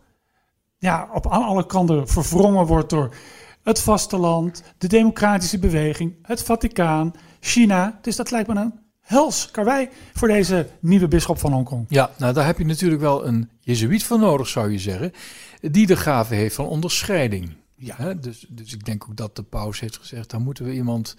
ja, 0.78 1.10
op 1.14 1.32
aan 1.32 1.44
alle 1.44 1.66
kanten 1.66 2.08
verwrongen 2.08 2.66
wordt 2.66 2.90
door 2.90 3.16
het 3.64 3.82
vasteland, 3.82 4.64
de 4.78 4.88
democratische 4.88 5.60
beweging, 5.60 6.16
het 6.22 6.44
Vaticaan, 6.44 7.14
China. 7.40 8.00
Dus 8.02 8.16
dat 8.16 8.32
lijkt 8.32 8.48
me 8.48 8.56
een 8.56 8.74
hels 9.00 9.52
karwei 9.52 9.90
voor 10.14 10.28
deze 10.28 10.70
nieuwe 10.80 11.08
bisschop 11.08 11.40
van 11.40 11.54
Hongkong. 11.54 11.86
Ja, 11.90 12.10
nou 12.18 12.34
daar 12.34 12.46
heb 12.46 12.58
je 12.58 12.66
natuurlijk 12.66 13.02
wel 13.02 13.26
een 13.26 13.50
jezuïet 13.60 14.04
voor 14.04 14.20
nodig, 14.20 14.48
zou 14.48 14.72
je 14.72 14.80
zeggen. 14.80 15.12
Die 15.60 15.88
de 15.88 15.96
gave 15.96 16.36
heeft 16.36 16.56
van 16.56 16.66
onderscheiding. 16.66 17.56
Ja. 17.76 17.96
Hè, 17.98 18.20
dus, 18.20 18.46
dus 18.50 18.74
ik 18.74 18.86
denk 18.86 19.04
ook 19.04 19.16
dat 19.16 19.36
de 19.36 19.44
paus 19.44 19.80
heeft 19.80 19.98
gezegd, 19.98 20.30
daar 20.30 20.42
moeten 20.42 20.66
we 20.66 20.74
iemand 20.74 21.16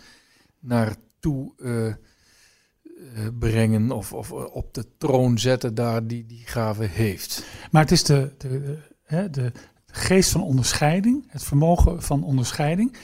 naartoe 0.60 1.52
eh, 1.58 1.86
eh, 1.86 1.94
brengen 3.38 3.90
of, 3.90 4.12
of 4.12 4.32
op 4.32 4.74
de 4.74 4.86
troon 4.98 5.38
zetten 5.38 5.74
daar 5.74 6.06
die 6.06 6.26
die 6.26 6.42
gave 6.46 6.84
heeft. 6.84 7.44
Maar 7.70 7.82
het 7.82 7.90
is 7.90 8.04
de, 8.04 8.34
de, 8.38 8.48
de, 8.48 8.78
hè, 9.02 9.30
de 9.30 9.52
geest 9.86 10.30
van 10.30 10.42
onderscheiding, 10.42 11.24
het 11.28 11.44
vermogen 11.44 12.02
van 12.02 12.22
onderscheiding. 12.22 12.96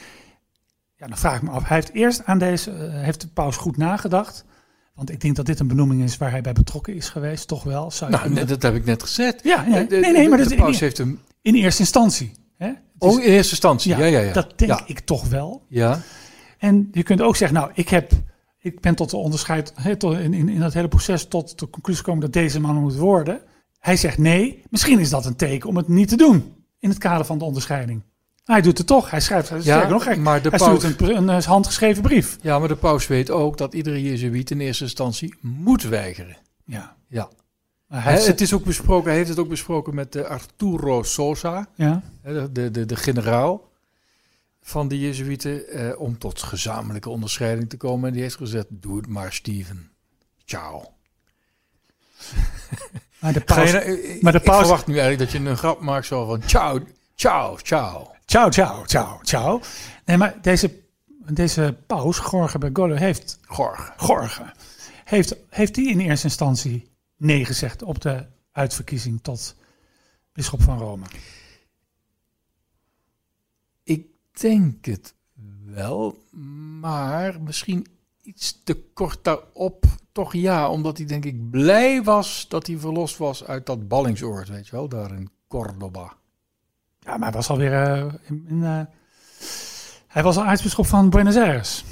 Ja, 0.97 1.07
dan 1.07 1.19
vraag 1.19 1.37
ik 1.37 1.43
me 1.43 1.51
af. 1.51 1.69
Hij 1.69 1.77
heeft 1.77 1.93
eerst 1.93 2.25
aan 2.25 2.39
deze, 2.39 2.71
eh, 2.71 3.03
heeft 3.03 3.21
de 3.21 3.29
paus 3.29 3.57
goed 3.57 3.77
nagedacht. 3.77 4.45
Want 4.95 5.11
ik 5.11 5.21
denk 5.21 5.37
dat 5.37 5.47
dit 5.47 5.61
een 5.61 5.67
benoeming 5.69 6.03
is 6.03 6.17
waar 6.17 6.31
hij 6.31 6.41
bij 6.41 6.53
betrokken 6.53 6.95
is 6.95 7.09
geweest, 7.09 7.49
toch 7.49 7.63
wel. 7.63 7.91
Zou 7.91 8.11
Nou, 8.11 8.31
net- 8.31 8.49
dat 8.49 8.63
heb 8.63 8.75
ik 8.75 8.85
net 8.85 9.03
gezegd. 9.03 9.45
ja, 9.45 9.65
de- 9.65 9.87
nee, 9.97 10.13
nee, 10.13 10.29
maar 10.29 10.39
de, 10.39 10.49
dat 10.49 10.57
paus 10.59 10.81
heeft 10.81 10.99
hem... 10.99 11.21
in 11.43 11.55
eerste 11.55 11.81
instantie. 11.81 12.33
Hè? 12.57 12.73
Oh, 12.99 13.13
in 13.13 13.19
eerste 13.31 13.51
instantie. 13.51 13.97
Ja, 13.97 14.05
ja, 14.05 14.21
ja. 14.21 14.33
Dat 14.33 14.59
denk 14.59 14.71
ja. 14.71 14.83
ik 14.87 15.01
toch 15.01 15.29
wel. 15.29 15.63
Ja, 15.69 16.01
En 16.59 16.89
je 16.93 17.03
kunt 17.03 17.21
ook 17.21 17.37
zeggen, 17.37 17.57
nou, 17.59 17.71
ik, 17.75 17.89
heb, 17.89 18.13
ik 18.59 18.81
ben 18.81 18.95
tot 18.95 19.11
de 19.11 19.17
onderscheid, 19.17 19.73
tot, 19.99 20.19
in, 20.19 20.35
in, 20.35 20.49
in 20.49 20.61
dat 20.61 20.75
hele 20.75 20.89
proces 20.89 21.27
tot 21.29 21.59
de 21.59 21.71
conclusie 21.71 22.03
gekomen 22.05 22.23
dat 22.23 22.33
deze 22.33 22.61
man 22.61 22.77
moet 22.77 22.97
worden. 22.97 23.41
Hij 23.79 23.97
zegt 23.97 24.19
nee, 24.19 24.63
misschien 24.71 24.99
is 24.99 25.11
dat 25.11 25.27
een 25.27 25.37
teken 25.37 25.69
om 25.69 25.77
het 25.77 25.89
niet 25.89 26.09
te 26.09 26.17
doen 26.17 26.55
in 26.79 26.89
het 26.89 26.99
kader 26.99 27.27
van 27.27 27.39
de 27.39 27.45
onderscheiding. 27.45 28.03
Hij 28.45 28.61
doet 28.61 28.79
het 28.79 28.87
toch, 28.87 29.11
hij 29.11 29.21
schrijft, 29.21 29.49
hij, 29.49 29.61
Ja, 29.63 29.89
nog, 29.89 30.05
hij, 30.05 30.17
maar 30.17 30.43
de 30.43 30.49
hij 30.49 30.59
paus- 30.59 30.79
stuurt 30.85 31.01
een, 31.01 31.17
een, 31.17 31.29
eh, 31.29 31.45
handgeschreven 31.45 32.03
brief. 32.03 32.39
ja, 32.41 32.59
maar 32.59 32.69
de 32.69 32.77
paus 32.77 33.07
weet 33.07 33.31
ook 33.31 33.59
dat 33.59 33.75
iedere 33.75 34.03
jezuïet 34.03 34.51
in 34.51 34.61
eerste 34.61 34.85
instantie 34.85 35.35
moet 35.41 35.83
weigeren. 35.83 36.37
Ja. 36.65 36.97
Ja. 37.09 37.29
Hij, 37.89 38.13
heeft, 38.13 38.27
het 38.27 38.41
is 38.41 38.53
ook 38.55 38.65
besproken, 38.65 39.09
hij 39.09 39.17
heeft 39.17 39.29
het 39.29 39.39
ook 39.39 39.49
besproken 39.49 39.95
met 39.95 40.13
de 40.13 40.27
Arturo 40.27 41.03
Sosa, 41.03 41.67
ja. 41.75 42.03
de, 42.23 42.71
de, 42.71 42.87
de 42.87 42.97
generaal 42.97 43.71
van 44.63 44.89
de 44.89 45.01
Jezuïeten, 45.01 45.69
eh, 45.69 46.01
om 46.01 46.19
tot 46.19 46.43
gezamenlijke 46.43 47.09
onderscheiding 47.11 47.69
te 47.71 47.77
komen. 47.77 48.07
En 48.09 48.13
die 48.13 48.23
heeft 48.23 48.37
gezegd, 48.37 48.67
doe 48.69 48.97
het 48.97 49.07
maar 49.07 49.33
Steven. 49.33 49.91
Ciao. 50.45 50.85
Maar 53.19 53.33
de 53.33 53.41
paus, 53.41 53.73
ik- 53.73 54.23
maar 54.23 54.33
de 54.33 54.39
ik 54.39 54.45
paus- 54.45 54.59
verwacht 54.61 54.87
nu 54.87 54.99
eigenlijk 54.99 55.33
dat 55.33 55.43
je 55.43 55.49
een 55.49 55.57
grap 55.57 55.81
maakt 55.81 56.07
zo 56.07 56.27
van 56.27 56.43
ciao, 56.47 56.81
ciao, 57.15 57.57
ciao. 57.63 58.11
Ciao, 58.35 58.51
ciao, 58.51 58.85
ciao, 58.87 59.19
ciao. 59.23 59.61
Nee, 60.05 60.17
maar 60.17 60.43
deze, 60.43 60.81
deze 61.33 61.77
paus, 61.87 62.19
Jorge 62.31 62.59
Bergoglio, 62.59 62.95
heeft 62.97 63.39
Gorg. 63.47 63.93
Gorge. 63.97 64.53
Heeft, 65.05 65.37
heeft 65.49 65.77
hij 65.77 65.85
in 65.85 66.01
eerste 66.01 66.27
instantie 66.27 66.91
nee 67.17 67.45
gezegd 67.45 67.83
op 67.83 68.01
de 68.01 68.27
uitverkiezing 68.53 69.23
tot 69.23 69.57
bisschop 70.33 70.63
van 70.63 70.79
Rome? 70.79 71.05
Ik 73.83 74.07
denk 74.33 74.85
het 74.85 75.15
wel, 75.65 76.19
maar 76.81 77.41
misschien 77.43 77.87
iets 78.23 78.61
te 78.65 78.75
kort 78.75 79.25
daarop 79.25 79.85
toch 80.13 80.33
ja, 80.33 80.71
omdat 80.71 80.97
hij 80.99 81.07
denk 81.07 81.25
ik 81.25 81.51
blij 81.51 82.03
was 82.03 82.47
dat 82.49 82.67
hij 82.67 82.79
verlost 82.79 83.17
was 83.17 83.45
uit 83.45 83.67
dat 83.67 83.89
ballingsoord, 83.89 84.49
weet 84.49 84.67
je 84.67 84.73
wel, 84.73 84.89
daar 84.89 85.13
in 85.13 85.31
Cordoba. 85.49 86.17
Ja, 87.05 87.17
maar 87.17 87.29
hij 87.29 87.37
was 87.37 87.49
alweer 87.49 87.73
eh, 87.73 88.05
in, 88.29 88.45
in, 88.49 88.63
eh, 88.65 88.81
hij 90.09 90.23
was 90.23 90.37
al 90.37 90.45
aartsbisschop 90.45 90.87
van 90.87 91.11
Buenos 91.11 91.37
Aires 91.37 91.85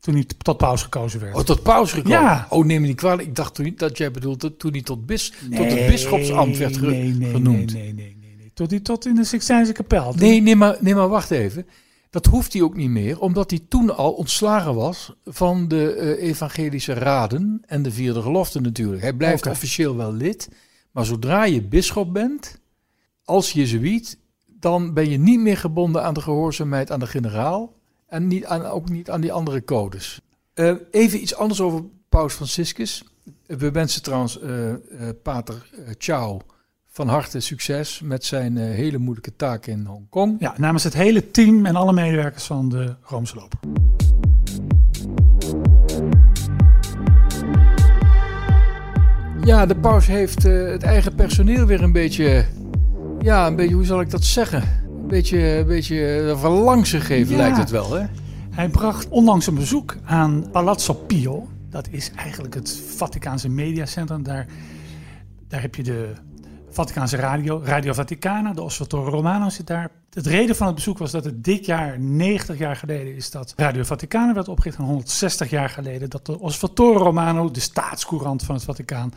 toen 0.00 0.14
hij 0.14 0.24
tot 0.38 0.56
paus 0.56 0.82
gekozen 0.82 1.20
werd. 1.20 1.34
Oh, 1.34 1.40
tot 1.42 1.62
paus 1.62 1.92
gekomen? 1.92 2.18
Ja. 2.20 2.46
Oh, 2.50 2.64
neem 2.64 2.80
me 2.80 2.86
niet 2.86 2.96
kwalijk. 2.96 3.28
Ik 3.28 3.34
dacht 3.34 3.54
toen, 3.54 3.72
dat 3.76 3.98
jij 3.98 4.10
bedoelde 4.10 4.56
toen 4.56 4.72
hij 4.72 4.82
tot, 4.82 5.06
bis, 5.06 5.32
tot 5.56 5.70
het 5.72 5.86
bisschopsambt 5.86 6.56
werd 6.56 6.76
ge- 6.76 6.86
nee, 6.86 7.12
nee, 7.14 7.30
genoemd. 7.30 7.72
Nee, 7.72 7.82
nee, 7.82 7.92
nee, 7.92 8.16
nee, 8.20 8.36
nee. 8.38 8.50
Tot, 8.54 8.70
die, 8.70 8.82
tot 8.82 9.06
in 9.06 9.14
de 9.14 9.24
Sixtijnse 9.24 9.72
kapel. 9.72 10.14
Nee, 10.16 10.40
nee 10.42 10.56
maar, 10.56 10.76
nee, 10.80 10.94
maar 10.94 11.08
wacht 11.08 11.30
even. 11.30 11.66
Dat 12.10 12.26
hoeft 12.26 12.52
hij 12.52 12.62
ook 12.62 12.76
niet 12.76 12.90
meer, 12.90 13.20
omdat 13.20 13.50
hij 13.50 13.60
toen 13.68 13.96
al 13.96 14.12
ontslagen 14.12 14.74
was 14.74 15.12
van 15.24 15.68
de 15.68 15.92
eh, 15.94 16.28
evangelische 16.28 16.92
raden 16.92 17.62
en 17.66 17.82
de 17.82 17.90
vierde 17.90 18.22
gelofte 18.22 18.60
natuurlijk. 18.60 19.02
Hij 19.02 19.12
blijft 19.12 19.46
officieel 19.46 19.96
wel 19.96 20.12
lid, 20.12 20.48
maar 20.92 21.04
zodra 21.04 21.44
je 21.44 21.62
bisschop 21.62 22.12
bent, 22.12 22.58
als 23.24 23.52
jezuïet, 23.52 24.18
dan 24.60 24.94
ben 24.94 25.10
je 25.10 25.18
niet 25.18 25.40
meer 25.40 25.56
gebonden 25.56 26.04
aan 26.04 26.14
de 26.14 26.20
gehoorzaamheid 26.20 26.90
aan 26.90 27.00
de 27.00 27.06
generaal 27.06 27.72
en 28.06 28.26
niet 28.26 28.44
aan, 28.44 28.64
ook 28.64 28.88
niet 28.88 29.10
aan 29.10 29.20
die 29.20 29.32
andere 29.32 29.64
codes. 29.64 30.20
Eh, 30.54 30.74
even 30.90 31.22
iets 31.22 31.34
anders 31.34 31.60
over 31.60 31.84
Paus 32.08 32.34
Franciscus. 32.34 33.04
We 33.46 33.70
wensen 33.70 34.02
trouwens 34.02 34.40
eh, 34.40 34.70
eh, 34.70 34.78
Pater 35.22 35.70
Chow 35.98 36.40
van 36.90 37.08
harte 37.08 37.40
succes 37.40 38.00
met 38.00 38.24
zijn 38.24 38.56
hele 38.56 38.98
moeilijke 38.98 39.36
taak 39.36 39.66
in 39.66 39.84
Hongkong. 39.84 40.36
Ja, 40.38 40.54
namens 40.56 40.84
het 40.84 40.94
hele 40.94 41.30
team 41.30 41.66
en 41.66 41.76
alle 41.76 41.92
medewerkers 41.92 42.44
van 42.44 42.68
de 42.68 42.94
Roomse 43.02 43.34
Loop. 43.34 43.52
Ja, 49.44 49.66
de 49.66 49.76
paus 49.76 50.06
heeft 50.06 50.42
het 50.42 50.82
eigen 50.82 51.14
personeel 51.14 51.66
weer 51.66 51.82
een 51.82 51.92
beetje, 51.92 52.46
ja, 53.20 53.46
een 53.46 53.56
beetje, 53.56 53.74
hoe 53.74 53.84
zal 53.84 54.00
ik 54.00 54.10
dat 54.10 54.24
zeggen? 54.24 54.62
Een 55.02 55.06
beetje, 55.08 55.38
een 55.56 55.66
beetje 55.66 56.18
eh, 56.30 56.40
verlangs 56.40 56.90
gegeven 56.90 57.32
Ja. 57.32 57.36
lijkt 57.38 57.56
het 57.56 57.70
wel, 57.70 57.92
hè? 57.92 58.06
Hij 58.50 58.68
bracht 58.68 59.08
onlangs 59.08 59.46
een 59.46 59.54
bezoek 59.54 59.96
aan 60.04 60.44
Palazzo 60.52 60.94
Pio. 60.94 61.48
Dat 61.70 61.88
is 61.90 62.10
eigenlijk 62.16 62.54
het 62.54 62.80
Vaticaanse 62.96 63.48
mediacentrum. 63.48 64.22
Daar, 64.22 64.46
daar 65.48 65.60
heb 65.60 65.74
je 65.74 65.82
de 65.82 66.12
Vaticaanse 66.70 67.16
radio, 67.16 67.60
Radio 67.64 67.92
Vaticana, 67.92 68.52
de 68.52 68.62
Osservatore 68.62 69.10
Romano 69.10 69.48
zit 69.48 69.66
daar. 69.66 69.90
Het 70.12 70.26
reden 70.26 70.56
van 70.56 70.66
het 70.66 70.74
bezoek 70.76 70.98
was 70.98 71.10
dat 71.10 71.24
het 71.24 71.44
dit 71.44 71.66
jaar, 71.66 72.00
90 72.00 72.58
jaar 72.58 72.76
geleden, 72.76 73.16
is 73.16 73.30
dat 73.30 73.52
Radio 73.56 73.82
Vaticana 73.82 74.34
werd 74.34 74.48
opgericht. 74.48 74.78
En 74.78 74.84
160 74.84 75.50
jaar 75.50 75.68
geleden 75.68 76.10
dat 76.10 76.26
de 76.26 76.40
Osservatore 76.40 76.98
Romano, 76.98 77.50
de 77.50 77.60
staatscourant 77.60 78.42
van 78.42 78.54
het 78.54 78.64
Vaticaan, 78.64 79.12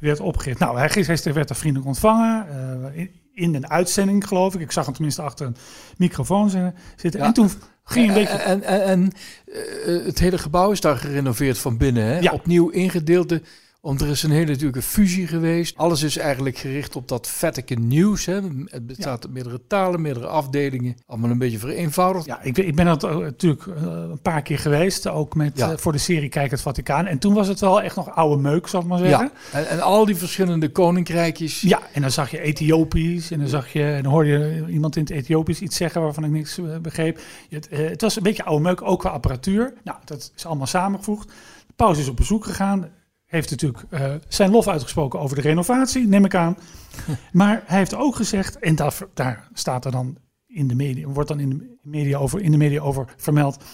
werd 0.00 0.20
opgericht. 0.20 0.58
Nou, 0.58 0.78
hij 0.78 1.04
werd 1.32 1.50
er 1.50 1.56
vriendelijk 1.56 1.88
ontvangen. 1.88 2.46
eh, 2.94 3.06
in, 3.34 3.54
een 3.54 3.70
uitzending, 3.70 4.26
geloof 4.26 4.54
ik. 4.54 4.60
Ik 4.60 4.72
zag 4.72 4.84
hem 4.84 4.94
tenminste 4.94 5.22
achter 5.22 5.46
een 5.46 5.56
microfoon 5.96 6.50
zitten. 6.96 7.20
Ja. 7.20 7.26
En 7.26 7.32
toen 7.32 7.50
ging 7.84 8.08
een 8.08 8.14
beetje... 8.14 8.36
En, 8.36 8.62
en, 8.62 8.84
en 8.84 9.12
eh, 9.46 10.04
het 10.04 10.18
hele 10.18 10.38
gebouw 10.38 10.70
is 10.70 10.80
daar 10.80 10.96
gerenoveerd 10.96 11.58
van 11.58 11.76
binnen. 11.76 12.04
Hè? 12.04 12.18
Ja. 12.18 12.32
Opnieuw 12.32 12.68
ingedeeld. 12.68 13.38
Want 13.80 14.00
er 14.00 14.08
is 14.08 14.22
een 14.22 14.30
hele 14.30 14.46
natuurlijk 14.46 14.76
een 14.76 14.82
fusie 14.82 15.26
geweest. 15.26 15.76
Alles 15.76 16.02
is 16.02 16.16
eigenlijk 16.16 16.58
gericht 16.58 16.96
op 16.96 17.08
dat 17.08 17.28
Vatican 17.28 17.86
nieuws. 17.86 18.26
Hè? 18.26 18.40
Het 18.64 18.86
bestaat 18.86 19.24
uit 19.24 19.32
meerdere 19.32 19.60
talen, 19.66 20.00
meerdere 20.00 20.26
afdelingen. 20.26 20.96
Allemaal 21.06 21.30
een 21.30 21.38
beetje 21.38 21.58
vereenvoudigd. 21.58 22.26
Ja, 22.26 22.42
ik, 22.42 22.54
ben- 22.54 22.66
ik 22.66 22.74
ben 22.74 22.84
dat 22.86 23.04
ook 23.04 23.22
natuurlijk 23.22 23.66
eh, 23.66 23.82
een 23.82 24.20
paar 24.22 24.42
keer 24.42 24.58
geweest, 24.58 25.06
ook 25.08 25.34
met, 25.34 25.58
Ja. 25.58 25.70
eh, 25.70 25.76
voor 25.76 25.92
de 25.92 25.98
serie 25.98 26.28
Kijk 26.28 26.50
het 26.50 26.60
Vaticaan. 26.60 27.06
En 27.06 27.18
toen 27.18 27.34
was 27.34 27.48
het 27.48 27.60
wel 27.60 27.82
echt 27.82 27.96
nog 27.96 28.14
oude 28.14 28.42
meuk, 28.42 28.66
zal 28.66 28.80
ik 28.80 28.86
maar 28.86 28.98
zeggen. 28.98 29.30
Ja, 29.52 29.58
en, 29.58 29.68
en 29.68 29.80
al 29.80 30.04
die 30.04 30.16
verschillende 30.16 30.68
koninkrijkjes. 30.72 31.60
Ja, 31.60 31.80
en 31.92 32.00
dan 32.00 32.10
zag 32.10 32.30
je 32.30 32.40
Ethiopisch 32.40 33.30
en 33.30 33.38
dan, 33.38 33.48
zag 33.48 33.72
je, 33.72 33.84
en 33.84 34.02
dan 34.02 34.12
hoorde 34.12 34.28
je 34.28 34.64
iemand 34.68 34.96
in 34.96 35.02
het 35.02 35.10
Ethiopisch 35.12 35.60
iets 35.60 35.76
zeggen 35.76 36.02
waarvan 36.02 36.24
ik 36.24 36.30
niks 36.30 36.58
eh, 36.58 36.64
begreep. 36.82 37.20
Het, 37.50 37.68
eh, 37.68 37.88
het 37.88 38.00
was 38.00 38.16
een 38.16 38.22
beetje 38.22 38.44
oude 38.44 38.62
meuk, 38.62 38.82
ook 38.82 38.98
qua 39.00 39.10
apparatuur. 39.10 39.72
Nou, 39.84 39.98
dat 40.04 40.32
is 40.36 40.46
allemaal 40.46 40.66
samengevoegd. 40.66 41.28
De 41.66 41.72
paus 41.76 41.98
is 41.98 42.08
op 42.08 42.16
bezoek 42.16 42.44
gegaan, 42.44 42.88
heeft 43.30 43.50
natuurlijk 43.50 43.84
eh, 43.90 44.14
zijn 44.28 44.50
lof 44.50 44.68
uitgesproken 44.68 45.20
over 45.20 45.36
de 45.36 45.42
renovatie, 45.42 46.06
neem 46.06 46.24
ik 46.24 46.34
aan. 46.34 46.56
maar 47.32 47.62
hij 47.66 47.78
heeft 47.78 47.94
ook 47.94 48.16
gezegd, 48.16 48.58
en 48.58 48.74
daar, 48.74 48.98
daar 49.14 49.48
staat 49.52 49.84
er 49.84 49.90
dan 49.90 50.16
in 50.46 50.68
de 50.68 50.74
media, 50.74 51.06
wordt 51.06 51.28
dan 51.28 51.40
in 51.40 51.48
de 51.48 51.78
media 51.82 52.18
over, 52.18 52.40
in 52.40 52.50
de 52.50 52.56
media 52.56 52.80
over 52.80 53.14
vermeld. 53.16 53.64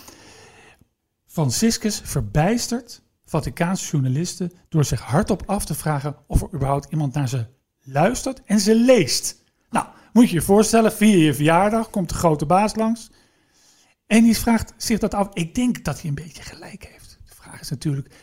Franciscus 1.27 2.01
verbijstert 2.05 3.05
Vaticaanse 3.25 3.91
journalisten 3.91 4.53
door 4.69 4.85
zich 4.85 5.01
hardop 5.01 5.43
af 5.47 5.65
te 5.65 5.75
vragen 5.75 6.17
of 6.27 6.43
er 6.43 6.55
überhaupt 6.55 6.93
iemand 6.93 7.15
naar 7.15 7.29
ze 7.29 7.47
luistert 7.81 8.43
en 8.45 8.61
ze 8.61 8.75
leest. 8.75 9.45
Nou, 9.71 9.87
moet 10.13 10.29
je 10.29 10.35
je 10.35 10.43
voorstellen, 10.43 10.93
via 10.93 11.17
je 11.17 11.35
verjaardag 11.35 11.91
komt 11.91 12.09
de 12.09 12.15
grote 12.15 12.47
baas 12.47 12.75
langs 12.75 13.11
en 14.07 14.23
die 14.23 14.37
vraagt 14.37 14.75
zich 14.77 14.99
dat 14.99 15.15
af. 15.15 15.29
Ik 15.33 15.55
denk 15.55 15.85
dat 15.85 16.01
hij 16.01 16.09
een 16.09 16.15
beetje 16.15 16.43
gelijk 16.43 16.89
heeft. 16.93 17.19
De 17.25 17.35
vraag 17.35 17.61
is 17.61 17.71
natuurlijk, 17.71 18.15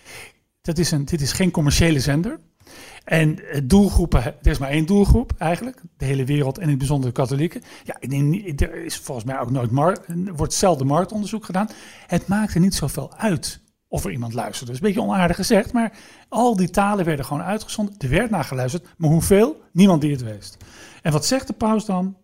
dat 0.63 0.77
is 0.77 0.91
een, 0.91 1.05
dit 1.05 1.21
is 1.21 1.31
geen 1.31 1.51
commerciële 1.51 1.99
zender. 1.99 2.39
En 3.03 3.49
eh, 3.49 3.61
doelgroepen, 3.63 4.23
er 4.23 4.51
is 4.51 4.57
maar 4.57 4.69
één 4.69 4.85
doelgroep 4.85 5.33
eigenlijk, 5.37 5.81
de 5.97 6.05
hele 6.05 6.25
wereld 6.25 6.57
en 6.57 6.63
in 6.63 6.69
het 6.69 6.77
bijzonder 6.77 7.07
de 7.07 7.15
katholieken. 7.15 7.61
Ja, 7.83 7.99
er 8.55 8.85
is 8.85 8.97
volgens 8.97 9.25
mij 9.25 9.39
ook 9.39 9.51
nooit 9.51 9.99
wordt 10.35 10.53
zelden 10.53 10.87
marktonderzoek 10.87 11.45
gedaan. 11.45 11.69
Het 12.07 12.27
maakt 12.27 12.53
er 12.53 12.59
niet 12.59 12.75
zoveel 12.75 13.13
uit 13.13 13.59
of 13.87 14.05
er 14.05 14.11
iemand 14.11 14.33
luistert. 14.33 14.65
Dat 14.65 14.75
is 14.75 14.81
een 14.81 14.87
beetje 14.87 15.01
onaardig 15.01 15.35
gezegd, 15.35 15.73
maar 15.73 15.97
al 16.29 16.55
die 16.55 16.69
talen 16.69 17.05
werden 17.05 17.25
gewoon 17.25 17.43
uitgezonden. 17.43 17.95
Er 17.97 18.09
werd 18.09 18.29
naar 18.29 18.43
geluisterd, 18.43 18.87
maar 18.97 19.09
hoeveel? 19.09 19.61
Niemand 19.71 20.01
die 20.01 20.11
het 20.11 20.23
wist. 20.23 20.57
En 21.01 21.11
wat 21.11 21.25
zegt 21.25 21.47
de 21.47 21.53
paus 21.53 21.85
dan? 21.85 22.17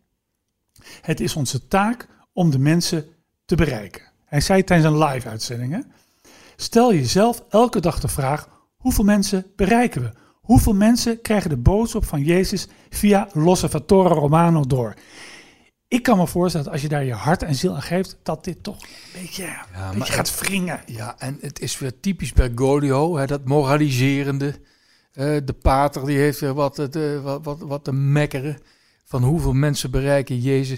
Het 1.01 1.19
is 1.19 1.35
onze 1.35 1.67
taak 1.67 2.07
om 2.33 2.49
de 2.49 2.59
mensen 2.59 3.05
te 3.45 3.55
bereiken. 3.55 4.03
Hij 4.25 4.41
zei 4.41 4.63
tijdens 4.63 4.93
een 4.93 5.03
live-uitzending. 5.03 5.85
Stel 6.61 6.93
jezelf 6.93 7.43
elke 7.49 7.79
dag 7.79 7.99
de 7.99 8.07
vraag: 8.07 8.47
hoeveel 8.77 9.03
mensen 9.03 9.45
bereiken 9.55 10.01
we? 10.01 10.11
Hoeveel 10.41 10.73
mensen 10.73 11.21
krijgen 11.21 11.49
de 11.49 11.57
boodschap 11.57 12.05
van 12.05 12.23
Jezus 12.23 12.67
via 12.89 13.27
L'Osservatore 13.33 14.13
Romano 14.13 14.61
door? 14.65 14.93
Ik 15.87 16.03
kan 16.03 16.17
me 16.17 16.27
voorstellen 16.27 16.65
dat 16.65 16.73
als 16.73 16.81
je 16.83 16.89
daar 16.89 17.03
je 17.03 17.13
hart 17.13 17.43
en 17.43 17.55
ziel 17.55 17.75
aan 17.75 17.81
geeft, 17.81 18.17
dat 18.23 18.43
dit 18.43 18.63
toch 18.63 18.81
een 18.81 19.21
beetje, 19.21 19.43
een 19.43 19.97
beetje 19.99 20.13
gaat 20.13 20.27
het- 20.29 20.39
wringen. 20.39 20.79
Ja, 20.85 21.15
en 21.17 21.37
het 21.41 21.59
is 21.59 21.79
weer 21.79 21.99
typisch 21.99 22.33
Bergoglio, 22.33 23.17
hè, 23.17 23.25
dat 23.27 23.45
moraliserende. 23.45 24.47
Eh, 25.11 25.25
de 25.45 25.55
pater 25.61 26.05
die 26.05 26.17
heeft 26.17 26.39
weer 26.39 26.53
wat, 26.53 26.79
eh, 26.79 27.21
wat, 27.23 27.43
wat, 27.43 27.59
wat 27.59 27.83
te 27.83 27.93
mekkeren 27.93 28.57
van 29.05 29.23
hoeveel 29.23 29.53
mensen 29.53 29.91
bereiken 29.91 30.39
Jezus. 30.39 30.77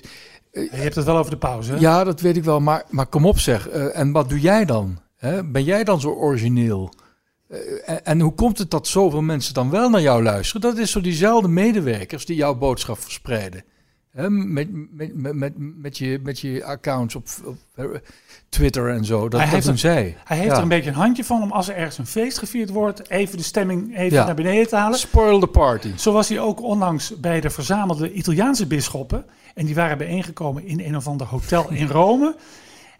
Je 0.51 0.67
hebt 0.71 0.95
het 0.95 1.05
wel 1.05 1.17
over 1.17 1.31
de 1.31 1.37
pauze. 1.37 1.71
hè? 1.73 1.79
Ja, 1.79 2.03
dat 2.03 2.21
weet 2.21 2.37
ik 2.37 2.43
wel, 2.43 2.59
maar, 2.59 2.83
maar 2.89 3.05
kom 3.07 3.25
op 3.25 3.39
zeg. 3.39 3.67
eh, 3.69 3.99
en 3.99 4.11
wat 4.11 4.29
doe 4.29 4.39
jij 4.39 4.65
dan? 4.65 4.99
Hè? 5.21 5.43
Ben 5.43 5.63
jij 5.63 5.83
dan 5.83 5.99
zo 5.99 6.09
origineel? 6.09 6.93
Eh, 7.47 7.57
en, 7.85 8.05
en 8.05 8.19
hoe 8.19 8.33
komt 8.33 8.57
het 8.57 8.71
dat 8.71 8.87
zoveel 8.87 9.21
mensen 9.21 9.53
dan 9.53 9.69
wel 9.69 9.89
naar 9.89 10.01
jou 10.01 10.23
luisteren? 10.23 10.61
Dat 10.61 10.77
is 10.77 10.91
zo 10.91 11.01
diezelfde 11.01 11.47
medewerkers 11.47 12.25
die 12.25 12.35
jouw 12.35 12.55
boodschap 12.55 12.99
verspreiden. 12.99 13.63
Hè? 14.11 14.29
Met, 14.29 14.67
met, 14.91 15.33
met, 15.33 15.53
met, 15.57 15.97
je, 15.97 16.19
met 16.23 16.39
je 16.39 16.63
accounts 16.65 17.15
op, 17.15 17.27
op 17.45 17.57
eh, 17.75 17.85
Twitter 18.49 18.89
en 18.89 19.05
zo. 19.05 19.21
Dat, 19.29 19.31
Hij 19.31 19.41
dat 19.41 19.49
heeft 19.53 19.63
doen 19.65 19.73
een- 19.73 19.79
zij. 19.79 20.17
Hij 20.23 20.37
heeft 20.37 20.49
Ja. 20.49 20.55
er 20.55 20.61
een 20.61 20.67
beetje 20.67 20.89
een 20.89 20.95
handje 20.95 21.23
van 21.23 21.41
om 21.41 21.51
als 21.51 21.69
er 21.69 21.75
ergens 21.75 21.97
een 21.97 22.05
feest 22.07 22.37
gevierd 22.37 22.69
wordt, 22.69 23.09
even 23.09 23.37
de 23.37 23.43
stemming 23.43 23.97
even 23.97 24.17
Ja. 24.17 24.25
naar 24.25 24.35
beneden 24.35 24.67
te 24.67 24.75
halen. 24.75 24.99
Spoil 24.99 25.39
the 25.39 25.47
party. 25.47 25.91
Zo 25.97 26.11
was 26.11 26.29
hij 26.29 26.39
ook 26.39 26.61
onlangs 26.61 27.19
bij 27.19 27.41
de 27.41 27.49
verzamelde 27.49 28.13
Italiaanse 28.13 28.67
bisschoppen. 28.67 29.25
En 29.55 29.65
die 29.65 29.75
waren 29.75 29.97
bijeengekomen 29.97 30.65
in 30.65 30.79
een 30.79 30.95
of 30.95 31.07
ander 31.07 31.27
hotel 31.27 31.69
in 31.71 31.87
Rome. 31.87 32.35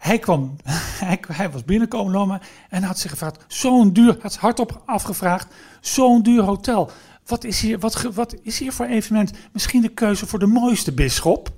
Hij, 0.02 0.18
kwam, 0.18 0.56
hij, 1.04 1.18
hij 1.32 1.50
was 1.50 1.64
binnenkomen 1.64 2.40
en 2.68 2.82
had 2.82 2.98
zich 2.98 3.10
gevraagd, 3.10 3.44
zo'n 3.48 3.92
duur, 3.92 4.16
had 4.20 4.36
hardop 4.36 4.82
afgevraagd, 4.86 5.54
zo'n 5.80 6.22
duur 6.22 6.42
hotel. 6.42 6.90
Wat 7.26 7.44
is, 7.44 7.60
hier, 7.60 7.78
wat, 7.78 8.02
wat 8.14 8.34
is 8.42 8.58
hier 8.58 8.72
voor 8.72 8.86
evenement? 8.86 9.30
Misschien 9.52 9.80
de 9.82 9.88
keuze 9.88 10.26
voor 10.26 10.38
de 10.38 10.46
mooiste 10.46 10.92
bisschop 10.92 11.50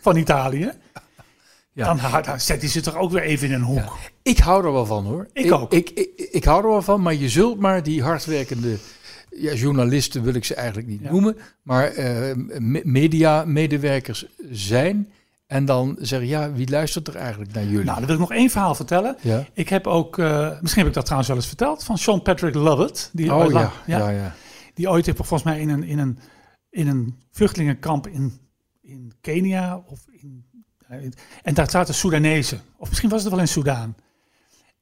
van 0.00 0.16
Italië. 0.16 0.70
Ja. 1.74 1.84
Dan, 1.94 2.22
dan 2.22 2.40
zet 2.40 2.60
hij 2.60 2.70
ze 2.70 2.80
toch 2.80 2.96
ook 2.96 3.10
weer 3.10 3.22
even 3.22 3.48
in 3.48 3.54
een 3.54 3.62
hoek. 3.62 3.76
Ja. 3.76 3.92
Ik 4.22 4.38
hou 4.38 4.64
er 4.66 4.72
wel 4.72 4.86
van 4.86 5.04
hoor. 5.04 5.28
Ik 5.32 5.52
ook. 5.52 5.72
Ik, 5.72 5.90
ik, 5.90 6.28
ik 6.30 6.44
hou 6.44 6.62
er 6.62 6.68
wel 6.68 6.82
van, 6.82 7.02
maar 7.02 7.14
je 7.14 7.28
zult 7.28 7.58
maar 7.60 7.82
die 7.82 8.02
hardwerkende 8.02 8.76
ja, 9.30 9.52
journalisten, 9.52 10.22
wil 10.22 10.34
ik 10.34 10.44
ze 10.44 10.54
eigenlijk 10.54 10.88
niet 10.88 11.00
Ja. 11.02 11.10
noemen, 11.10 11.36
maar 11.62 11.92
me- 12.58 12.80
media-medewerkers 12.84 14.26
zijn. 14.50 15.12
En 15.52 15.64
dan 15.64 15.96
zeggen, 16.00 16.28
ja, 16.28 16.52
wie 16.52 16.70
luistert 16.70 17.08
er 17.08 17.16
eigenlijk 17.16 17.52
naar 17.52 17.64
jullie? 17.64 17.84
Nou, 17.84 17.96
dan 17.96 18.06
wil 18.06 18.14
ik 18.14 18.20
nog 18.20 18.32
één 18.32 18.50
verhaal 18.50 18.74
vertellen. 18.74 19.16
ja. 19.20 19.46
Ik 19.52 19.68
heb 19.68 19.86
ook, 19.86 20.18
eh, 20.18 20.60
misschien 20.60 20.82
heb 20.82 20.86
ik 20.86 20.94
dat 20.94 21.02
trouwens 21.02 21.28
wel 21.28 21.38
eens 21.38 21.48
verteld, 21.48 21.84
van 21.84 21.98
Sean 21.98 22.22
Patrick 22.22 22.54
Lovett. 22.54 23.10
Die 23.12 23.32
Oh 23.32 23.38
ooit 23.38 23.52
ja, 23.52 23.72
ja, 23.86 24.08
ja. 24.08 24.34
Die 24.74 24.90
ooit 24.90 25.06
heeft 25.06 25.18
volgens 25.18 25.42
mij 25.42 25.60
in 25.60 25.68
een, 25.68 25.82
in 25.82 25.98
een, 25.98 26.18
in 26.70 26.88
een 26.88 27.16
vluchtelingenkamp 27.30 28.06
in, 28.06 28.38
in 28.82 29.12
Kenia 29.20 29.82
of 29.86 30.00
in, 30.10 30.44
en 31.42 31.54
daar 31.54 31.70
zaten 31.70 31.94
Soedanezen. 31.94 32.60
Of 32.76 32.88
misschien 32.88 33.10
was 33.10 33.22
het 33.22 33.30
wel 33.30 33.40
in 33.40 33.48
Soudaan. 33.48 33.96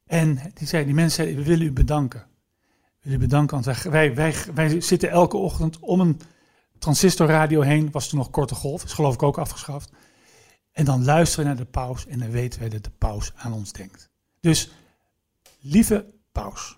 En 0.05 0.39
die 0.53 0.67
zei, 0.67 0.85
die 0.85 0.93
mensen 0.93 1.23
zeiden, 1.23 1.43
we 1.43 1.49
willen 1.49 1.65
u 1.65 1.71
bedanken. 1.71 2.19
We 2.19 2.97
willen 3.01 3.19
u 3.19 3.21
bedanken, 3.21 3.61
want 3.61 3.77
wij, 3.77 3.91
wij, 3.91 4.15
wij, 4.15 4.35
wij 4.53 4.81
zitten 4.81 5.09
elke 5.09 5.37
ochtend 5.37 5.79
om 5.79 5.99
een 5.99 6.19
transistorradio 6.79 7.61
heen. 7.61 7.91
Was 7.91 8.09
toen 8.09 8.19
nog 8.19 8.29
korte 8.29 8.55
golf, 8.55 8.83
is 8.83 8.93
geloof 8.93 9.13
ik 9.13 9.23
ook 9.23 9.37
afgeschaft. 9.37 9.91
En 10.71 10.85
dan 10.85 11.05
luisteren 11.05 11.45
we 11.45 11.51
naar 11.51 11.63
de 11.63 11.71
paus 11.71 12.07
en 12.07 12.19
dan 12.19 12.31
weten 12.31 12.59
wij 12.59 12.69
dat 12.69 12.83
de 12.83 12.91
paus 12.97 13.31
aan 13.35 13.53
ons 13.53 13.71
denkt. 13.71 14.09
Dus, 14.39 14.71
lieve 15.59 16.05
paus, 16.31 16.77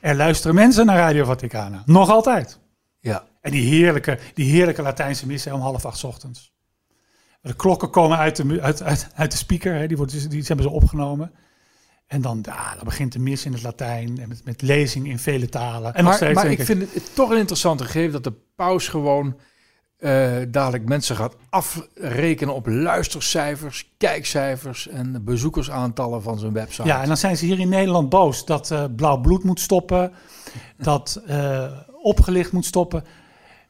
er 0.00 0.16
luisteren 0.16 0.54
mensen 0.54 0.86
naar 0.86 0.96
Radio 0.96 1.24
Vaticana. 1.24 1.82
Nog 1.86 2.10
altijd. 2.10 2.58
ja. 2.98 3.28
En 3.40 3.50
die 3.50 3.68
heerlijke, 3.68 4.18
die 4.34 4.50
heerlijke 4.50 4.82
Latijnse 4.82 5.26
mis 5.26 5.46
om 5.46 5.60
half 5.60 5.84
acht 5.84 5.98
's 5.98 6.04
ochtends. 6.04 6.52
De 7.42 7.54
klokken 7.54 7.90
komen 7.90 8.18
uit 8.18 8.36
de, 8.36 8.60
uit, 8.60 8.82
uit, 8.82 9.10
uit 9.14 9.30
de 9.30 9.36
speaker, 9.36 9.74
hè, 9.74 9.86
die, 9.86 9.96
wordt, 9.96 10.12
dus- 10.12 10.28
die 10.28 10.42
hebben 10.46 10.66
ze 10.66 10.72
opgenomen. 10.72 11.32
En 12.06 12.22
dan, 12.22 12.38
ja, 12.42 12.74
dan 12.74 12.84
begint 12.84 13.12
de 13.12 13.18
mis 13.18 13.44
in 13.44 13.52
het 13.52 13.62
Latijn 13.62 14.18
en 14.18 14.28
met, 14.28 14.44
met 14.44 14.62
lezing 14.62 15.08
in 15.08 15.18
vele 15.18 15.48
talen. 15.48 15.94
En 15.94 16.04
nog 16.04 16.04
maar 16.04 16.14
steeds 16.14 16.34
maar 16.34 16.50
ik 16.50 16.62
vind 16.62 16.94
het 16.94 17.14
toch 17.14 17.30
een 17.30 17.38
interessante 17.38 17.84
gegeven 17.84 18.12
dat 18.12 18.24
de 18.24 18.40
paus 18.54 18.88
gewoon 18.88 19.38
eh, 20.00 20.36
dadelijk 20.48 20.88
mensen 20.88 21.16
gaat 21.16 21.36
afrekenen 21.50 22.54
op 22.54 22.66
luistercijfers, 22.66 23.90
kijkcijfers 23.96 24.88
en 24.88 25.24
bezoekersaantallen 25.24 26.22
van 26.22 26.38
zijn 26.38 26.52
website. 26.52 26.88
Ja, 26.88 27.02
en 27.02 27.08
dan 27.08 27.16
zijn 27.16 27.36
ze 27.36 27.44
hier 27.44 27.58
in 27.58 27.68
Nederland 27.68 28.08
boos 28.08 28.44
dat 28.44 28.70
eh, 28.70 28.84
blauw 28.96 29.20
bloed 29.20 29.44
moet 29.44 29.60
stoppen, 29.60 30.12
dat 30.76 31.22
eh, 31.26 31.64
opgelicht 32.02 32.52
moet 32.52 32.64
stoppen. 32.64 33.04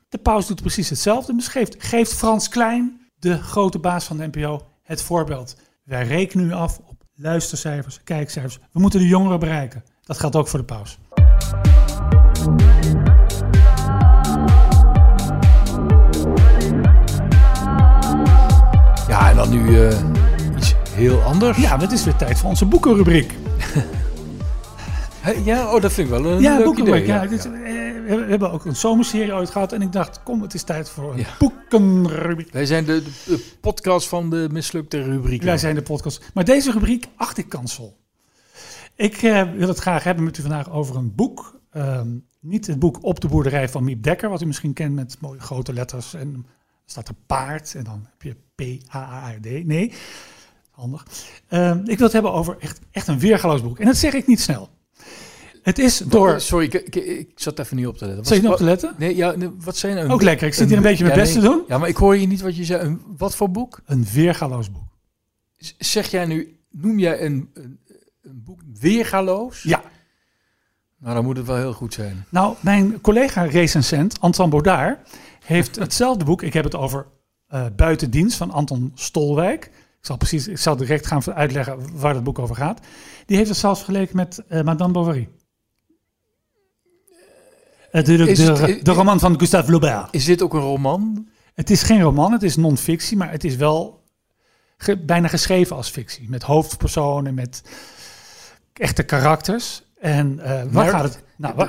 De 0.08 0.18
paus 0.18 0.46
doet 0.46 0.60
precies 0.60 0.88
hetzelfde. 0.88 1.34
Dus 1.34 1.48
geeft, 1.48 1.76
geeft 1.78 2.14
Frans 2.14 2.48
Klein, 2.48 3.00
de 3.18 3.38
grote 3.38 3.78
baas 3.78 4.04
van 4.04 4.16
de 4.16 4.26
NPO, 4.32 4.60
het 4.82 5.02
voorbeeld. 5.02 5.56
Wij 5.84 6.06
rekenen 6.06 6.46
nu 6.46 6.52
af 6.52 6.78
op 6.86 7.02
luistercijfers, 7.14 8.02
kijkcijfers. 8.04 8.58
We 8.72 8.80
moeten 8.80 9.00
de 9.00 9.06
jongeren 9.06 9.38
bereiken. 9.38 9.84
Dat 10.02 10.18
geldt 10.18 10.36
ook 10.36 10.48
voor 10.48 10.58
de 10.58 10.64
paus. 10.64 10.98
Ja, 19.50 19.56
nu 19.56 19.88
eh, 19.88 19.98
iets 20.56 20.74
heel 20.90 21.20
anders. 21.20 21.58
Ja, 21.58 21.78
het 21.78 21.92
is 21.92 22.04
weer 22.04 22.16
tijd 22.16 22.38
voor 22.38 22.48
onze 22.48 22.64
boekenrubriek. 22.66 23.32
Ja, 25.44 25.74
oh, 25.74 25.80
dat 25.82 25.92
vind 25.92 26.08
ik 26.10 26.12
wel 26.22 26.32
een 26.32 26.40
Ja, 26.42 26.54
leuk 26.56 26.64
boekenrubriek. 26.64 27.02
idee. 27.04 27.14
Ja, 27.16 27.26
dit- 27.26 27.44
eh, 27.44 27.52
we 28.16 28.26
hebben 28.28 28.50
ook 28.52 28.64
een 28.64 28.76
zomerserie 28.76 29.32
ooit 29.34 29.50
gehad. 29.50 29.72
En 29.72 29.82
ik 29.82 29.92
dacht, 29.92 30.22
kom, 30.22 30.42
het 30.42 30.54
is 30.54 30.62
tijd 30.62 30.88
voor 30.88 31.12
een 31.12 31.18
Ja. 31.18 31.26
boekenrubriek. 31.38 32.52
Wij 32.52 32.66
zijn 32.66 32.84
de, 32.84 33.02
de 33.26 33.52
podcast 33.60 34.08
van 34.08 34.30
de 34.30 34.48
mislukte 34.52 35.02
rubriek. 35.02 35.42
Wij 35.42 35.58
zijn 35.58 35.74
de 35.74 35.82
podcast. 35.82 36.30
Maar 36.34 36.44
deze 36.44 36.70
rubriek 36.72 37.06
acht 37.16 37.38
ik 37.38 37.48
kansel. 37.48 37.96
Ik 38.94 39.16
eh, 39.22 39.42
wil 39.56 39.68
het 39.68 39.78
graag 39.78 40.04
hebben 40.04 40.24
met 40.24 40.38
u 40.38 40.42
vandaag 40.42 40.70
over 40.70 40.96
een 40.96 41.14
boek. 41.14 41.60
Ehm, 41.70 42.08
niet 42.40 42.66
het 42.66 42.78
boek 42.78 42.98
Op 43.00 43.20
de 43.20 43.28
boerderij 43.28 43.68
van 43.68 43.84
Miep 43.84 44.02
Dekker, 44.02 44.28
wat 44.28 44.42
u 44.42 44.46
misschien 44.46 44.72
kent 44.72 44.94
met 44.94 45.16
mooie 45.20 45.40
grote 45.40 45.72
letters. 45.72 46.14
En 46.14 46.46
staat 46.90 47.08
er 47.08 47.14
paard 47.26 47.74
en 47.74 47.84
dan 47.84 48.06
heb 48.10 48.22
je 48.22 48.36
P-A-A-R-D. 48.54 49.66
Nee, 49.66 49.92
handig. 50.70 51.06
Ehm, 51.48 51.78
ik 51.78 51.96
wil 51.96 52.04
het 52.04 52.12
hebben 52.12 52.32
over 52.32 52.56
echt, 52.58 52.78
echt 52.90 53.08
een 53.08 53.18
weergaloos 53.18 53.62
boek. 53.62 53.78
En 53.78 53.86
dat 53.86 53.96
zeg 53.96 54.12
ik 54.12 54.26
niet 54.26 54.40
snel. 54.40 54.68
Het 55.62 55.78
is 55.78 55.98
door... 55.98 56.40
Sorry, 56.40 56.64
ik, 56.64 56.74
ik, 56.74 56.94
ik 56.94 57.30
zat 57.34 57.58
even 57.58 57.76
niet 57.76 57.86
op 57.86 57.96
te 57.96 58.06
letten. 58.06 58.24
Zit 58.24 58.36
je 58.36 58.42
nog 58.42 58.50
Wat- 58.50 58.58
te 58.58 58.64
letten? 58.64 58.94
Nee, 58.98 59.16
ja, 59.16 59.34
wat 59.58 59.76
zijn 59.76 59.96
een, 59.96 60.10
Ook 60.10 60.22
lekker. 60.22 60.46
Ik 60.46 60.54
zit 60.54 60.68
hier 60.68 60.76
een 60.76 60.82
beetje 60.82 61.04
mijn 61.04 61.16
ja, 61.16 61.22
best 61.22 61.34
nee. 61.34 61.42
te 61.42 61.48
doen. 61.48 61.64
Ja, 61.68 61.78
maar 61.78 61.88
ik 61.88 61.96
hoor 61.96 62.16
je 62.16 62.26
niet 62.26 62.40
wat 62.40 62.56
je 62.56 62.64
zei. 62.64 62.82
Een, 62.82 63.02
wat 63.16 63.36
voor 63.36 63.50
boek? 63.50 63.80
Een 63.84 64.06
weergaloos 64.12 64.70
boek. 64.70 64.98
Zeg 65.78 66.10
jij 66.10 66.26
nu, 66.26 66.60
noem 66.70 66.98
jij 66.98 67.24
een, 67.24 67.50
een, 67.54 67.80
een 68.22 68.42
boek 68.44 68.60
weergaloos? 68.80 69.62
Ja. 69.62 69.82
Nou, 70.98 71.14
dan 71.14 71.24
moet 71.24 71.36
het 71.36 71.46
wel 71.46 71.56
heel 71.56 71.72
goed 71.72 71.94
zijn. 71.94 72.24
Nou, 72.28 72.56
mijn 72.60 73.00
collega 73.00 73.42
recensent, 73.42 74.20
Anton 74.20 74.50
Baudard, 74.50 74.98
heeft 75.50 75.76
hetzelfde 75.76 76.24
boek. 76.24 76.42
Ik 76.42 76.52
heb 76.52 76.64
het 76.64 76.74
over 76.74 77.06
eh 77.48 77.66
Buitendienst 77.76 78.36
van 78.36 78.50
Anton 78.50 78.92
Stolwijk. 78.94 79.64
Ik 79.64 80.06
zal, 80.06 80.16
precies, 80.16 80.48
ik 80.48 80.58
zal 80.58 80.76
direct 80.76 81.06
gaan 81.06 81.22
uitleggen 81.34 81.98
waar 81.98 82.14
het 82.14 82.24
boek 82.24 82.38
over 82.38 82.56
gaat. 82.56 82.80
Die 83.26 83.36
heeft 83.36 83.48
het 83.48 83.58
zelfs 83.58 83.80
vergeleken 83.82 84.16
met 84.16 84.42
eh, 84.48 84.62
Madame 84.62 84.92
Bovary. 84.92 85.28
Natuurlijk 87.92 88.30
Is 88.30 88.38
de, 88.38 88.52
het- 88.52 88.84
de 88.84 88.92
roman 88.92 89.18
van 89.20 89.38
Gustave 89.38 89.64
Flaubert. 89.66 90.08
Is 90.14 90.24
dit 90.24 90.42
ook 90.42 90.54
een 90.54 90.60
roman? 90.60 91.28
Het 91.54 91.70
is 91.70 91.82
geen 91.82 92.00
roman, 92.00 92.32
het 92.32 92.42
is 92.42 92.56
non-fictie, 92.56 93.16
maar 93.16 93.30
het 93.30 93.44
is 93.44 93.56
wel 93.56 94.02
ge- 94.76 94.98
bijna 95.04 95.28
geschreven 95.28 95.76
als 95.76 95.88
fictie. 95.90 96.28
Met 96.28 96.42
hoofdpersonen, 96.42 97.34
met 97.34 97.62
echte 98.72 99.02
karakters. 99.02 99.82
En 99.98 100.38
eh 100.38 100.62
waar 100.70 100.88
gaat 100.88 101.04
het? 101.04 101.22
Nou, 101.36 101.68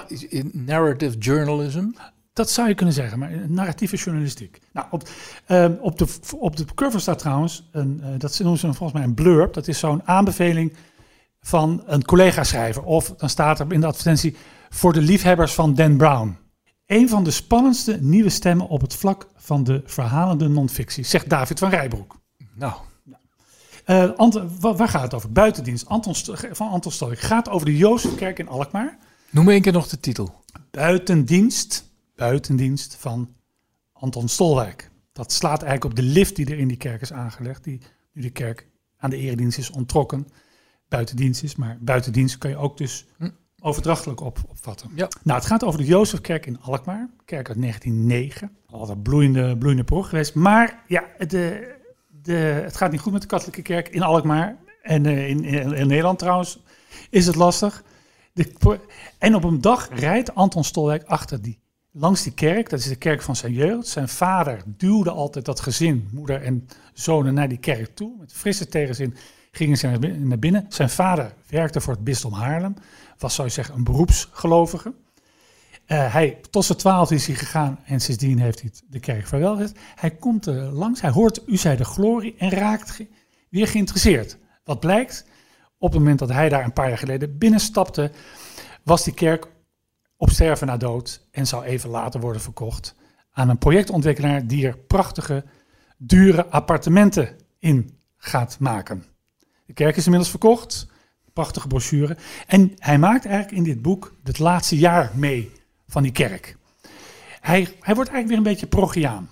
narrative 0.51 1.17
journalism? 1.17 1.85
Dat 2.33 2.49
zou 2.51 2.67
je 2.67 2.75
kunnen 2.75 2.93
zeggen, 2.95 3.19
maar 3.19 3.31
narratieve 3.49 3.95
journalistiek. 3.95 4.59
Nou, 4.73 4.87
op, 4.91 5.09
ehm, 5.45 5.73
op, 5.79 5.97
de, 5.97 6.07
op 6.37 6.55
de 6.57 6.65
cover 6.75 7.01
staat 7.01 7.19
trouwens, 7.19 7.69
een, 7.71 7.99
eh, 8.03 8.09
dat 8.17 8.39
noemen 8.39 8.59
ze 8.59 8.65
volgens 8.73 8.93
mij 8.93 9.03
een 9.03 9.13
blurb. 9.13 9.53
Dat 9.53 9.67
is 9.67 9.79
zo'n 9.79 10.01
aanbeveling 10.07 10.73
van 11.41 11.83
een 11.85 12.05
collega-schrijver. 12.05 12.83
Of 12.83 13.13
dan 13.17 13.29
staat 13.29 13.59
er 13.59 13.71
in 13.73 13.79
de 13.81 13.87
advertentie 13.87 14.35
voor 14.69 14.93
de 14.93 15.01
liefhebbers 15.01 15.53
van 15.53 15.73
Dan 15.75 15.97
Brown. 15.97 16.37
Een 16.85 17.09
van 17.09 17.23
de 17.23 17.31
spannendste 17.31 17.97
nieuwe 18.01 18.29
stemmen 18.29 18.67
op 18.67 18.81
het 18.81 18.95
vlak 18.95 19.27
van 19.35 19.63
de 19.63 19.81
verhalende 19.85 20.47
non-fictie, 20.47 21.03
zegt 21.03 21.29
David 21.29 21.59
van 21.59 21.69
Rijbroek. 21.69 22.15
Nou, 22.55 22.73
Eh, 23.85 24.09
Ant- 24.15 24.41
wa- 24.59 24.75
waar 24.75 24.87
gaat 24.89 25.01
het 25.01 25.13
over? 25.13 25.31
Buitendienst 25.31 25.85
Anton 25.87 26.15
van 26.51 26.69
Anton 26.69 26.91
Stolk. 26.91 27.19
gaat 27.19 27.49
over 27.49 27.65
de 27.65 27.77
Jozefkerk 27.77 28.39
in 28.39 28.47
Alkmaar. 28.47 28.97
noem 29.29 29.49
één 29.49 29.61
keer 29.61 29.71
nog 29.71 29.87
de 29.87 29.99
titel. 29.99 30.43
buitendienst, 30.71 31.90
buitendienst 32.21 32.95
van 32.95 33.35
Anton 33.93 34.27
Stolwijk. 34.27 34.91
Dat 35.11 35.31
slaat 35.31 35.63
eigenlijk 35.63 35.83
op 35.83 35.95
de 35.95 36.11
lift 36.11 36.35
die 36.35 36.45
er 36.45 36.59
in 36.59 36.67
die 36.67 36.77
kerk 36.77 37.01
is 37.01 37.13
aangelegd, 37.13 37.63
die 37.63 37.81
nu 38.13 38.21
de 38.21 38.29
kerk 38.29 38.67
aan 38.97 39.09
de 39.09 39.17
eredienst 39.17 39.57
is 39.57 39.69
ontrokken. 39.69 40.27
Buitendienst 40.87 41.43
is, 41.43 41.55
maar 41.55 41.77
buitendienst 41.81 42.37
kan 42.37 42.49
je 42.49 42.57
ook 42.57 42.77
dus 42.77 43.05
Hm. 43.17 43.29
overdrachtelijk 43.59 44.19
op, 44.21 44.39
opvatten. 44.47 44.89
Ja. 44.95 45.07
Nou, 45.23 45.39
het 45.39 45.47
gaat 45.47 45.63
over 45.63 45.79
de 45.79 45.85
Jozefkerk 45.85 46.45
in 46.45 46.61
Alkmaar, 46.61 47.09
kerk 47.25 47.47
uit 47.49 47.61
1909. 47.61 48.57
Altijd 48.65 49.03
bloeiende, 49.03 49.57
bloeiende 49.57 49.83
paroch 49.83 50.09
geweest. 50.09 50.33
Maar 50.33 50.83
ja, 50.87 51.03
de, 51.27 51.75
de, 52.21 52.33
het 52.63 52.77
gaat 52.77 52.91
niet 52.91 53.01
goed 53.01 53.11
met 53.13 53.21
de 53.21 53.27
katholieke 53.27 53.61
kerk 53.61 53.89
in 53.89 54.01
Alkmaar. 54.01 54.57
En 54.81 55.05
eh, 55.05 55.29
in, 55.29 55.43
in, 55.43 55.73
in 55.73 55.87
Nederland 55.87 56.19
trouwens 56.19 56.59
is 57.09 57.25
het 57.25 57.35
lastig. 57.35 57.83
De, 58.33 58.79
en 59.17 59.35
op 59.35 59.43
een 59.43 59.61
dag 59.61 59.89
rijdt 59.99 60.35
Anton 60.35 60.63
Stolwijk 60.63 61.03
achter 61.03 61.41
die, 61.41 61.59
langs 61.91 62.23
die 62.23 62.33
kerk. 62.33 62.69
Dat 62.69 62.79
is 62.79 62.87
de 62.87 62.95
kerk 62.95 63.21
van 63.21 63.35
zijn 63.35 63.53
jeugd. 63.53 63.87
Zijn 63.87 64.09
vader 64.09 64.61
duwde 64.65 65.11
altijd 65.11 65.45
dat 65.45 65.59
gezin, 65.59 66.09
moeder 66.11 66.41
en 66.41 66.67
zonen, 66.93 67.33
naar 67.33 67.49
die 67.49 67.57
kerk 67.57 67.95
toe. 67.95 68.15
Met 68.19 68.33
frisse 68.33 68.67
tegenzin 68.67 69.15
gingen 69.51 69.77
ze 69.77 69.87
naar 69.87 69.99
bin- 69.99 70.27
naar 70.27 70.39
binnen. 70.39 70.65
Zijn 70.69 70.89
vader 70.89 71.33
werkte 71.49 71.81
voor 71.81 71.93
het 71.93 72.03
bisdom 72.03 72.33
Haarlem. 72.33 72.73
Was, 73.17 73.35
zou 73.35 73.47
je 73.47 73.53
zeggen, 73.53 73.75
een 73.75 73.83
beroepsgelovige. 73.83 74.93
Eh, 75.85 76.13
hij, 76.13 76.39
tot 76.49 76.65
zijn 76.65 76.77
twaalf 76.77 77.11
is 77.11 77.27
hij 77.27 77.35
gegaan 77.35 77.79
en 77.85 77.99
sindsdien 77.99 78.39
heeft 78.39 78.61
hij 78.61 78.71
de 78.89 78.99
kerk 78.99 79.27
vaarwel 79.27 79.55
gezegd. 79.55 79.79
Hij 79.95 80.11
komt 80.11 80.45
er 80.45 80.71
langs, 80.71 81.01
hij 81.01 81.09
hoort 81.09 81.41
U 81.45 81.57
zij 81.57 81.75
de 81.75 81.85
glorie 81.85 82.35
en 82.37 82.49
raakt 82.49 82.99
weer 83.49 83.67
geïnteresseerd. 83.67 84.37
Wat 84.63 84.79
blijkt, 84.79 85.25
op 85.77 85.91
het 85.91 85.99
moment 85.99 86.19
dat 86.19 86.29
hij 86.29 86.49
daar 86.49 86.63
een 86.63 86.73
paar 86.73 86.87
jaar 86.87 86.97
geleden 86.97 87.37
binnenstapte, 87.37 88.11
was 88.83 89.03
die 89.03 89.13
kerk 89.13 89.47
op 90.21 90.29
sterven 90.29 90.67
na 90.67 90.77
dood 90.77 91.27
en 91.31 91.47
zou 91.47 91.63
even 91.63 91.89
later 91.89 92.19
worden 92.19 92.41
verkocht 92.41 92.95
aan 93.31 93.49
een 93.49 93.57
projectontwikkelaar 93.57 94.47
die 94.47 94.67
er 94.67 94.77
prachtige, 94.77 95.43
dure 95.97 96.45
appartementen 96.45 97.35
in 97.59 97.97
gaat 98.17 98.59
maken. 98.59 99.05
De 99.65 99.73
kerk 99.73 99.95
is 99.95 100.03
inmiddels 100.03 100.29
verkocht, 100.29 100.87
prachtige 101.33 101.67
brochure. 101.67 102.17
En 102.47 102.71
hij 102.75 102.97
maakt 102.97 103.25
eigenlijk 103.25 103.57
in 103.57 103.63
dit 103.63 103.81
boek 103.81 104.13
het 104.23 104.39
laatste 104.39 104.77
jaar 104.77 105.11
mee 105.15 105.51
van 105.87 106.03
die 106.03 106.11
kerk. 106.11 106.57
Hij, 107.39 107.61
hij 107.79 107.95
wordt 107.95 108.09
eigenlijk 108.11 108.27
weer 108.27 108.37
een 108.37 108.43
beetje 108.43 108.67
progiaan. 108.67 109.29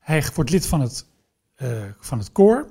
Hij 0.00 0.24
wordt 0.34 0.50
lid 0.50 0.66
van 0.66 0.80
het, 0.80 1.06
eh, 1.54 1.82
van 1.98 2.18
het 2.18 2.32
koor. 2.32 2.70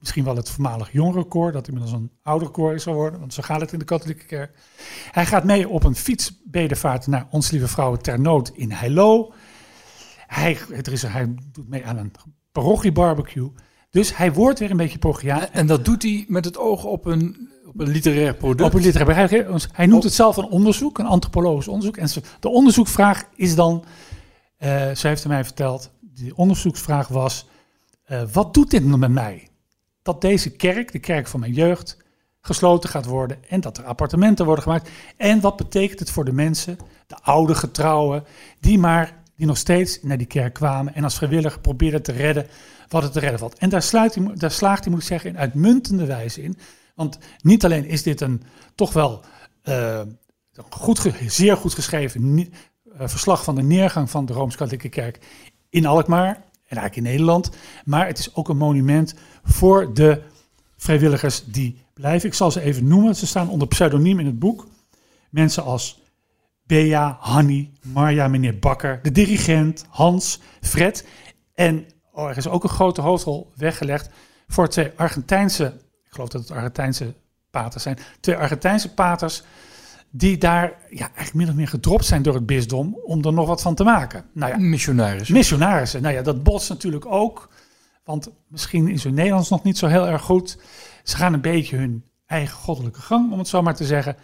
Misschien 0.00 0.24
wel 0.24 0.36
het 0.36 0.50
voormalig 0.50 0.92
jongere 0.92 1.24
koor, 1.24 1.52
dat 1.52 1.68
inmiddels 1.68 1.94
een 1.94 2.10
ouder 2.22 2.48
koor 2.48 2.74
is 2.74 2.82
geworden, 2.82 3.20
want 3.20 3.34
zo 3.34 3.42
gaat 3.42 3.60
het 3.60 3.72
in 3.72 3.78
de 3.78 3.84
katholieke 3.84 4.26
kerk. 4.26 4.58
Hij 5.10 5.26
gaat 5.26 5.44
mee 5.44 5.68
op 5.68 5.84
een 5.84 5.96
fietsbedevaart 5.96 7.06
naar 7.06 7.26
Ons 7.30 7.50
Lieve 7.50 7.68
Vrouwen 7.68 8.02
ter 8.02 8.20
Nood 8.20 8.48
in 8.54 8.70
Heilo. 8.70 9.32
Hij, 10.26 10.58
er 10.70 10.92
is, 10.92 11.02
hij 11.02 11.34
doet 11.52 11.68
mee 11.68 11.86
aan 11.86 11.96
een 11.96 12.12
parochiebarbecue. 12.52 13.52
Dus 13.90 14.16
hij 14.16 14.32
wordt 14.32 14.58
weer 14.58 14.70
een 14.70 14.76
beetje 14.76 14.98
progiaan. 14.98 15.48
En 15.52 15.66
dat 15.66 15.84
doet 15.84 16.02
hij 16.02 16.24
met 16.28 16.44
het 16.44 16.58
oog 16.58 16.84
op 16.84 17.06
een, 17.06 17.50
op 17.66 17.80
een 17.80 17.88
literair 17.88 18.34
product. 18.34 18.68
Op 18.68 18.74
een 18.74 18.82
literair 18.82 19.30
hij, 19.30 19.46
hij 19.72 19.86
noemt 19.86 20.02
het 20.02 20.12
zelf 20.12 20.36
een 20.36 20.48
onderzoek, 20.48 20.98
een 20.98 21.06
antropologisch 21.06 21.68
onderzoek. 21.68 21.96
En 21.96 22.08
de 22.40 22.48
onderzoekvraag 22.48 23.24
is 23.34 23.54
dan, 23.54 23.84
eh 24.56 24.90
ze 24.94 25.08
heeft 25.08 25.26
mij 25.26 25.44
verteld, 25.44 25.90
de 26.00 26.32
onderzoeksvraag 26.34 27.08
was, 27.08 27.48
eh, 28.04 28.22
wat 28.32 28.54
doet 28.54 28.70
dit 28.70 28.84
nou 28.84 28.98
met 28.98 29.10
mij? 29.10 29.49
Dat 30.02 30.20
deze 30.20 30.50
kerk, 30.50 30.92
de 30.92 30.98
kerk 30.98 31.26
van 31.26 31.40
mijn 31.40 31.52
jeugd, 31.52 31.96
gesloten 32.40 32.90
gaat 32.90 33.06
worden 33.06 33.38
en 33.48 33.60
dat 33.60 33.78
er 33.78 33.84
appartementen 33.84 34.44
worden 34.44 34.64
gemaakt. 34.64 34.90
En 35.16 35.40
wat 35.40 35.56
betekent 35.56 35.98
het 35.98 36.10
voor 36.10 36.24
de 36.24 36.32
mensen, 36.32 36.78
de 37.06 37.18
oude 37.22 37.54
getrouwen, 37.54 38.24
die 38.60 38.78
maar, 38.78 39.22
die 39.36 39.46
nog 39.46 39.56
steeds 39.56 40.02
naar 40.02 40.18
die 40.18 40.26
kerk 40.26 40.54
kwamen 40.54 40.94
en 40.94 41.04
als 41.04 41.16
vrijwilliger 41.16 41.60
probeerden 41.60 42.02
te 42.02 42.12
redden 42.12 42.46
wat 42.88 43.02
het 43.02 43.12
te 43.12 43.20
redden 43.20 43.38
valt. 43.38 43.58
En 43.58 43.68
daar, 43.68 43.88
hij, 43.92 44.30
daar 44.34 44.50
slaagt 44.50 44.84
hij, 44.84 44.92
moet 44.92 45.02
ik 45.02 45.08
zeggen, 45.08 45.30
in 45.30 45.38
uitmuntende 45.38 46.06
wijze 46.06 46.42
in. 46.42 46.58
Want 46.94 47.18
niet 47.42 47.64
alleen 47.64 47.84
is 47.84 48.02
dit 48.02 48.20
een 48.20 48.42
toch 48.74 48.92
wel 48.92 49.24
eh, 49.62 50.00
goed, 50.70 51.12
zeer 51.26 51.56
goed 51.56 51.74
geschreven 51.74 52.38
eh, 52.98 53.08
verslag 53.08 53.44
van 53.44 53.54
de 53.54 53.62
neergang 53.62 54.10
van 54.10 54.26
de 54.26 54.32
Rooms-Katholieke 54.32 54.88
Kerk 54.88 55.18
in 55.68 55.86
Alkmaar 55.86 56.42
en 56.70 56.76
eigenlijk 56.76 56.96
in 56.96 57.02
Nederland, 57.02 57.50
maar 57.84 58.06
het 58.06 58.18
is 58.18 58.34
ook 58.34 58.48
een 58.48 58.56
monument 58.56 59.14
voor 59.44 59.94
de 59.94 60.22
vrijwilligers 60.76 61.44
die 61.44 61.82
blijven. 61.94 62.28
Ik 62.28 62.34
zal 62.34 62.50
ze 62.50 62.60
even 62.60 62.88
noemen. 62.88 63.16
Ze 63.16 63.26
staan 63.26 63.48
onder 63.48 63.68
pseudoniem 63.68 64.18
in 64.18 64.26
het 64.26 64.38
boek. 64.38 64.66
Mensen 65.30 65.64
als 65.64 66.02
Bea, 66.62 67.16
Hanny, 67.20 67.70
Marja, 67.82 68.28
meneer 68.28 68.58
Bakker, 68.58 69.00
de 69.02 69.12
dirigent, 69.12 69.84
Hans, 69.88 70.40
Fred. 70.60 71.06
En 71.54 71.86
oh, 72.12 72.28
er 72.28 72.36
is 72.36 72.48
ook 72.48 72.62
een 72.62 72.68
grote 72.68 73.00
hoofdrol 73.00 73.52
weggelegd 73.54 74.10
voor 74.48 74.68
twee 74.68 74.90
Argentijnse, 74.96 75.64
ik 76.04 76.10
geloof 76.10 76.28
dat 76.28 76.40
het 76.40 76.50
Argentijnse 76.50 77.14
paters 77.50 77.82
zijn, 77.82 77.98
twee 78.20 78.36
Argentijnse 78.36 78.94
paters 78.94 79.42
die 80.10 80.38
daar 80.38 80.72
ja, 80.90 81.04
eigenlijk 81.06 81.34
min 81.34 81.48
of 81.48 81.54
meer 81.54 81.68
gedropt 81.68 82.04
zijn 82.04 82.22
door 82.22 82.34
het 82.34 82.46
bisdom 82.46 82.98
om 83.04 83.24
er 83.24 83.32
nog 83.32 83.46
wat 83.46 83.62
van 83.62 83.74
te 83.74 83.84
maken. 83.84 84.24
Nou 84.32 84.52
ja, 84.52 84.58
Missionaris. 84.58 85.28
missionarissen. 85.28 86.02
Nou 86.02 86.14
ja, 86.14 86.22
dat 86.22 86.42
botst 86.42 86.68
natuurlijk 86.68 87.06
ook. 87.06 87.48
Want 88.04 88.30
misschien 88.48 88.88
is 88.88 89.04
hun 89.04 89.14
Nederlands 89.14 89.48
nog 89.48 89.62
niet 89.62 89.78
zo 89.78 89.86
heel 89.86 90.06
erg 90.08 90.22
goed. 90.22 90.58
Ze 91.04 91.16
gaan 91.16 91.32
een 91.32 91.40
beetje 91.40 91.76
hun 91.76 92.04
eigen 92.26 92.56
goddelijke 92.58 93.00
gang, 93.00 93.32
om 93.32 93.38
het 93.38 93.48
zo 93.48 93.62
maar 93.62 93.74
te 93.76 93.84
zeggen. 93.84 94.16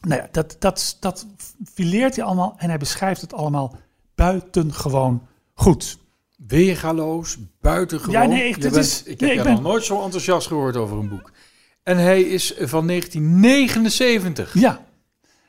Nou 0.00 0.20
ja, 0.20 0.28
dat, 0.30 0.56
dat, 0.58 0.96
dat 1.00 1.26
fileert 1.74 2.16
hij 2.16 2.24
allemaal 2.24 2.54
en 2.56 2.68
hij 2.68 2.78
beschrijft 2.78 3.20
het 3.20 3.32
allemaal 3.32 3.76
buitengewoon 4.14 5.26
goed. 5.54 5.98
Weergaloos, 6.46 7.38
buitengewoon. 7.60 8.14
Ja, 8.14 8.24
nee, 8.26 8.48
ik- 8.48 8.54
Je 8.54 8.60
dit 8.60 8.72
bent- 8.72 8.84
is- 8.84 9.02
ik 9.02 9.08
heb 9.08 9.20
nee, 9.20 9.28
ik 9.30 9.34
jou 9.36 9.46
ben- 9.48 9.62
nog 9.62 9.72
nooit 9.72 9.84
zo 9.84 10.02
enthousiast 10.02 10.46
gehoord 10.46 10.76
over 10.76 10.98
een 10.98 11.08
boek. 11.08 11.30
En 11.82 11.98
hij 11.98 12.20
is 12.22 12.54
van 12.58 12.86
1979. 12.86 14.54
Ja, 14.54 14.80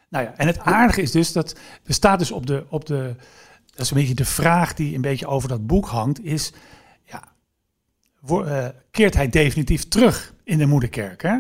Nou 0.10 0.26
ja, 0.26 0.34
en 0.38 0.48
het 0.48 0.60
aardige 0.60 1.02
is 1.02 1.12
dus 1.12 1.32
dat 1.32 1.56
er 1.84 1.94
staat 1.94 2.20
dus 2.20 2.32
op 2.32 2.46
de, 2.48 2.66
op 2.70 2.86
de, 2.86 3.16
dat 3.66 3.80
is 3.82 3.92
een 3.92 3.98
beetje 3.98 4.14
de 4.14 4.26
vraag 4.26 4.74
die 4.74 4.96
een 4.96 5.02
beetje 5.02 5.28
over 5.28 5.50
dat 5.50 5.68
boek 5.68 5.86
hangt, 5.88 6.24
is, 6.24 6.52
ja, 7.04 7.24
wo- 8.20 8.44
eh, 8.44 8.68
keert 8.92 9.14
hij 9.14 9.30
definitief 9.30 9.88
terug 9.88 10.34
in 10.44 10.58
de 10.58 10.66
moederkerk? 10.66 11.22
Hè? 11.22 11.38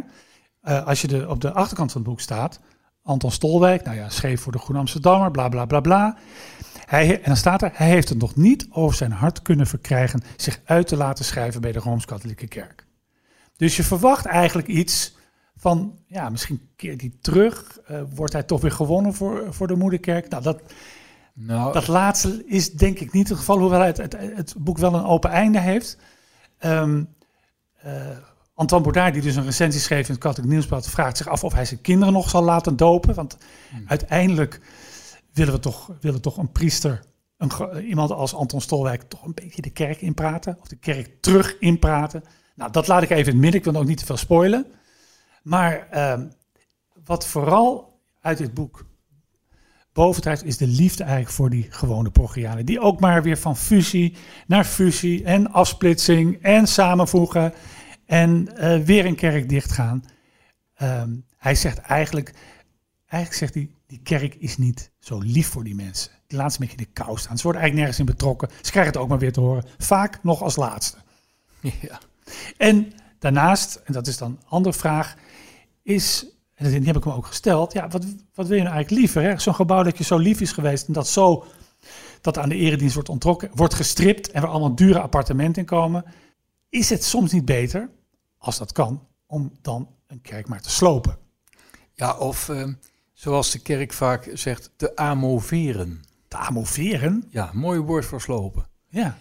Eh, 0.61 0.85
als 0.87 1.01
je 1.01 1.07
de, 1.07 1.29
op 1.29 1.41
de 1.41 1.51
achterkant 1.51 1.91
van 1.91 2.01
het 2.01 2.09
boek 2.09 2.19
staat, 2.19 2.59
Anton 3.03 3.31
Stolwijk, 3.31 3.83
nou 3.83 3.97
ja, 3.97 4.09
schreef 4.09 4.41
voor 4.41 4.51
de 4.51 4.57
Groene 4.59 4.79
Amsterdammer, 4.79 5.31
bla 5.31 5.49
bla 5.49 5.65
bla 5.65 5.79
bla. 5.79 6.17
Hij, 6.85 7.15
en 7.15 7.25
dan 7.25 7.35
staat 7.37 7.61
er, 7.61 7.71
hij 7.73 7.87
heeft 7.87 8.09
het 8.09 8.17
nog 8.17 8.35
niet 8.35 8.67
over 8.69 8.95
zijn 8.95 9.11
hart 9.11 9.41
kunnen 9.41 9.67
verkrijgen 9.67 10.23
zich 10.35 10.59
uit 10.65 10.87
te 10.87 10.95
laten 10.95 11.25
schrijven 11.25 11.61
bij 11.61 11.71
de 11.71 11.79
Rooms-Katholieke 11.79 12.47
Kerk. 12.47 12.85
Dus 13.61 13.75
je 13.75 13.83
verwacht 13.83 14.25
eigenlijk 14.25 14.67
iets 14.67 15.15
van, 15.55 15.99
ja, 16.07 16.29
misschien 16.29 16.69
keert 16.75 17.01
hij 17.01 17.11
terug, 17.21 17.79
eh, 17.85 18.01
wordt 18.15 18.33
hij 18.33 18.43
toch 18.43 18.61
weer 18.61 18.71
gewonnen 18.71 19.13
voor, 19.13 19.53
voor 19.53 19.67
de 19.67 19.75
moederkerk. 19.75 20.29
Nou, 20.29 20.43
dat, 20.43 20.61
Nou, 21.33 21.73
dat 21.73 21.87
laatste 21.87 22.45
is 22.45 22.71
denk 22.71 22.99
ik 22.99 23.11
niet 23.11 23.29
het 23.29 23.37
geval, 23.37 23.59
hoewel 23.59 23.81
het, 23.81 23.97
het, 23.97 24.15
het 24.19 24.55
boek 24.57 24.77
wel 24.77 24.93
een 24.93 25.05
open 25.05 25.29
einde 25.29 25.59
heeft. 25.59 25.97
Ehm 26.57 27.03
eh, 27.81 27.93
Antoine 28.53 28.85
Boudard, 28.85 29.13
die 29.13 29.23
dus 29.23 29.35
een 29.35 29.43
recensie 29.43 29.81
schreef 29.81 30.07
in 30.07 30.13
het 30.13 30.23
Katholiek 30.23 30.51
Nieuwsblad, 30.51 30.89
vraagt 30.89 31.17
zich 31.17 31.27
af 31.27 31.43
of 31.43 31.53
hij 31.53 31.65
zijn 31.65 31.81
kinderen 31.81 32.13
nog 32.13 32.29
zal 32.29 32.43
laten 32.43 32.75
dopen. 32.75 33.15
Want 33.15 33.37
uiteindelijk 33.85 34.61
willen 35.33 35.53
we 35.53 35.59
toch, 35.59 35.91
willen 35.99 36.21
toch 36.21 36.37
een 36.37 36.51
priester, 36.51 37.03
een, 37.37 37.51
iemand 37.83 38.11
als 38.11 38.33
Anton 38.33 38.61
Stolwijk, 38.61 39.01
toch 39.01 39.25
een 39.25 39.33
beetje 39.33 39.61
de 39.61 39.71
kerk 39.71 40.01
inpraten. 40.01 40.57
Of 40.61 40.67
de 40.67 40.75
kerk 40.75 41.21
terug 41.21 41.59
inpraten. 41.59 42.23
Nou, 42.61 42.73
dat 42.73 42.87
laat 42.87 43.03
ik 43.03 43.09
even 43.09 43.25
in 43.25 43.31
het 43.31 43.41
midden. 43.41 43.59
Ik 43.59 43.65
wil 43.65 43.81
ook 43.81 43.87
niet 43.87 43.97
te 43.97 44.05
veel 44.05 44.17
spoilen. 44.17 44.65
Maar 45.43 45.87
ehm, 45.89 46.27
wat 47.05 47.27
vooral 47.27 47.99
uit 48.21 48.37
dit 48.37 48.53
boek 48.53 48.85
bovendrijft, 49.93 50.43
is 50.43 50.57
de 50.57 50.67
liefde 50.67 51.03
eigenlijk 51.03 51.33
voor 51.33 51.49
die 51.49 51.67
gewone 51.69 52.11
Borgianen. 52.11 52.65
Die 52.65 52.79
ook 52.79 52.99
maar 52.99 53.23
weer 53.23 53.37
van 53.37 53.57
fusie 53.57 54.15
naar 54.47 54.63
fusie 54.63 55.23
en 55.23 55.51
afsplitsing 55.51 56.41
en 56.41 56.67
samenvoegen 56.67 57.53
en 58.05 58.57
eh, 58.57 58.79
weer 58.79 59.05
een 59.05 59.15
kerk 59.15 59.49
dichtgaan. 59.49 60.03
Ehm, 60.73 61.09
hij 61.37 61.55
zegt 61.55 61.77
eigenlijk, 61.77 62.33
eigenlijk 63.07 63.39
zegt 63.39 63.53
hij, 63.53 63.69
die 63.87 64.01
kerk 64.03 64.35
is 64.35 64.57
niet 64.57 64.91
zo 64.99 65.19
lief 65.19 65.47
voor 65.47 65.63
die 65.63 65.75
mensen. 65.75 66.11
Die 66.27 66.37
laat 66.37 66.53
ze 66.53 66.61
een 66.61 66.67
beetje 66.67 66.85
de 66.85 66.91
kou 66.93 67.17
staan. 67.17 67.37
Ze 67.37 67.43
worden 67.43 67.61
eigenlijk 67.61 67.75
nergens 67.75 67.99
in 67.99 68.15
betrokken. 68.15 68.49
Ze 68.61 68.71
krijgen 68.71 68.93
het 68.93 69.01
ook 69.01 69.09
maar 69.09 69.19
weer 69.19 69.33
te 69.33 69.39
horen. 69.39 69.65
Vaak 69.77 70.23
nog 70.23 70.41
als 70.41 70.55
laatste. 70.55 70.97
ja. 71.61 71.99
En 72.57 72.93
daarnaast, 73.19 73.75
en 73.83 73.93
dat 73.93 74.07
is 74.07 74.17
dan 74.17 74.31
een 74.31 74.47
andere 74.47 74.75
vraag, 74.75 75.15
is, 75.83 76.25
en 76.53 76.71
die 76.71 76.85
heb 76.85 76.97
ik 76.97 77.05
me 77.05 77.13
ook 77.13 77.25
gesteld, 77.25 77.73
ja, 77.73 77.87
wat, 77.87 78.05
wat 78.33 78.47
wil 78.47 78.57
je 78.57 78.63
nou 78.63 78.75
eigenlijk 78.75 78.89
liever? 78.89 79.21
hè? 79.21 79.39
Zo'n 79.39 79.55
gebouw 79.55 79.83
dat 79.83 79.97
je 79.97 80.03
zo 80.03 80.17
lief 80.17 80.41
is 80.41 80.51
geweest 80.51 80.87
en 80.87 80.93
dat 80.93 81.07
zo, 81.07 81.45
dat 82.21 82.37
aan 82.37 82.49
de 82.49 82.55
eredienst 82.55 82.93
wordt 82.93 83.09
ontrokken, 83.09 83.49
wordt 83.53 83.73
gestript 83.73 84.31
en 84.31 84.41
waar 84.41 84.51
allemaal 84.51 84.75
dure 84.75 84.99
appartementen 84.99 85.61
in 85.61 85.67
komen. 85.67 86.03
Is 86.69 86.89
het 86.89 87.03
soms 87.03 87.31
niet 87.31 87.45
beter, 87.45 87.89
als 88.37 88.57
dat 88.57 88.71
kan, 88.71 89.07
om 89.25 89.51
dan 89.61 89.89
een 90.07 90.21
kerk 90.21 90.47
maar 90.47 90.61
te 90.61 90.69
slopen? 90.69 91.17
ja, 92.01 92.17
of 92.17 92.49
ehm, 92.49 92.73
zoals 93.13 93.51
de 93.51 93.59
kerk 93.59 93.93
vaak 93.93 94.29
zegt, 94.33 94.71
te 94.75 94.95
amoveren. 94.95 96.01
Te 96.27 96.37
amoveren? 96.37 97.23
Ja, 97.29 97.49
mooi 97.53 97.79
woord 97.79 98.05
voor 98.05 98.21
slopen. 98.21 98.67
Ja. 98.87 99.17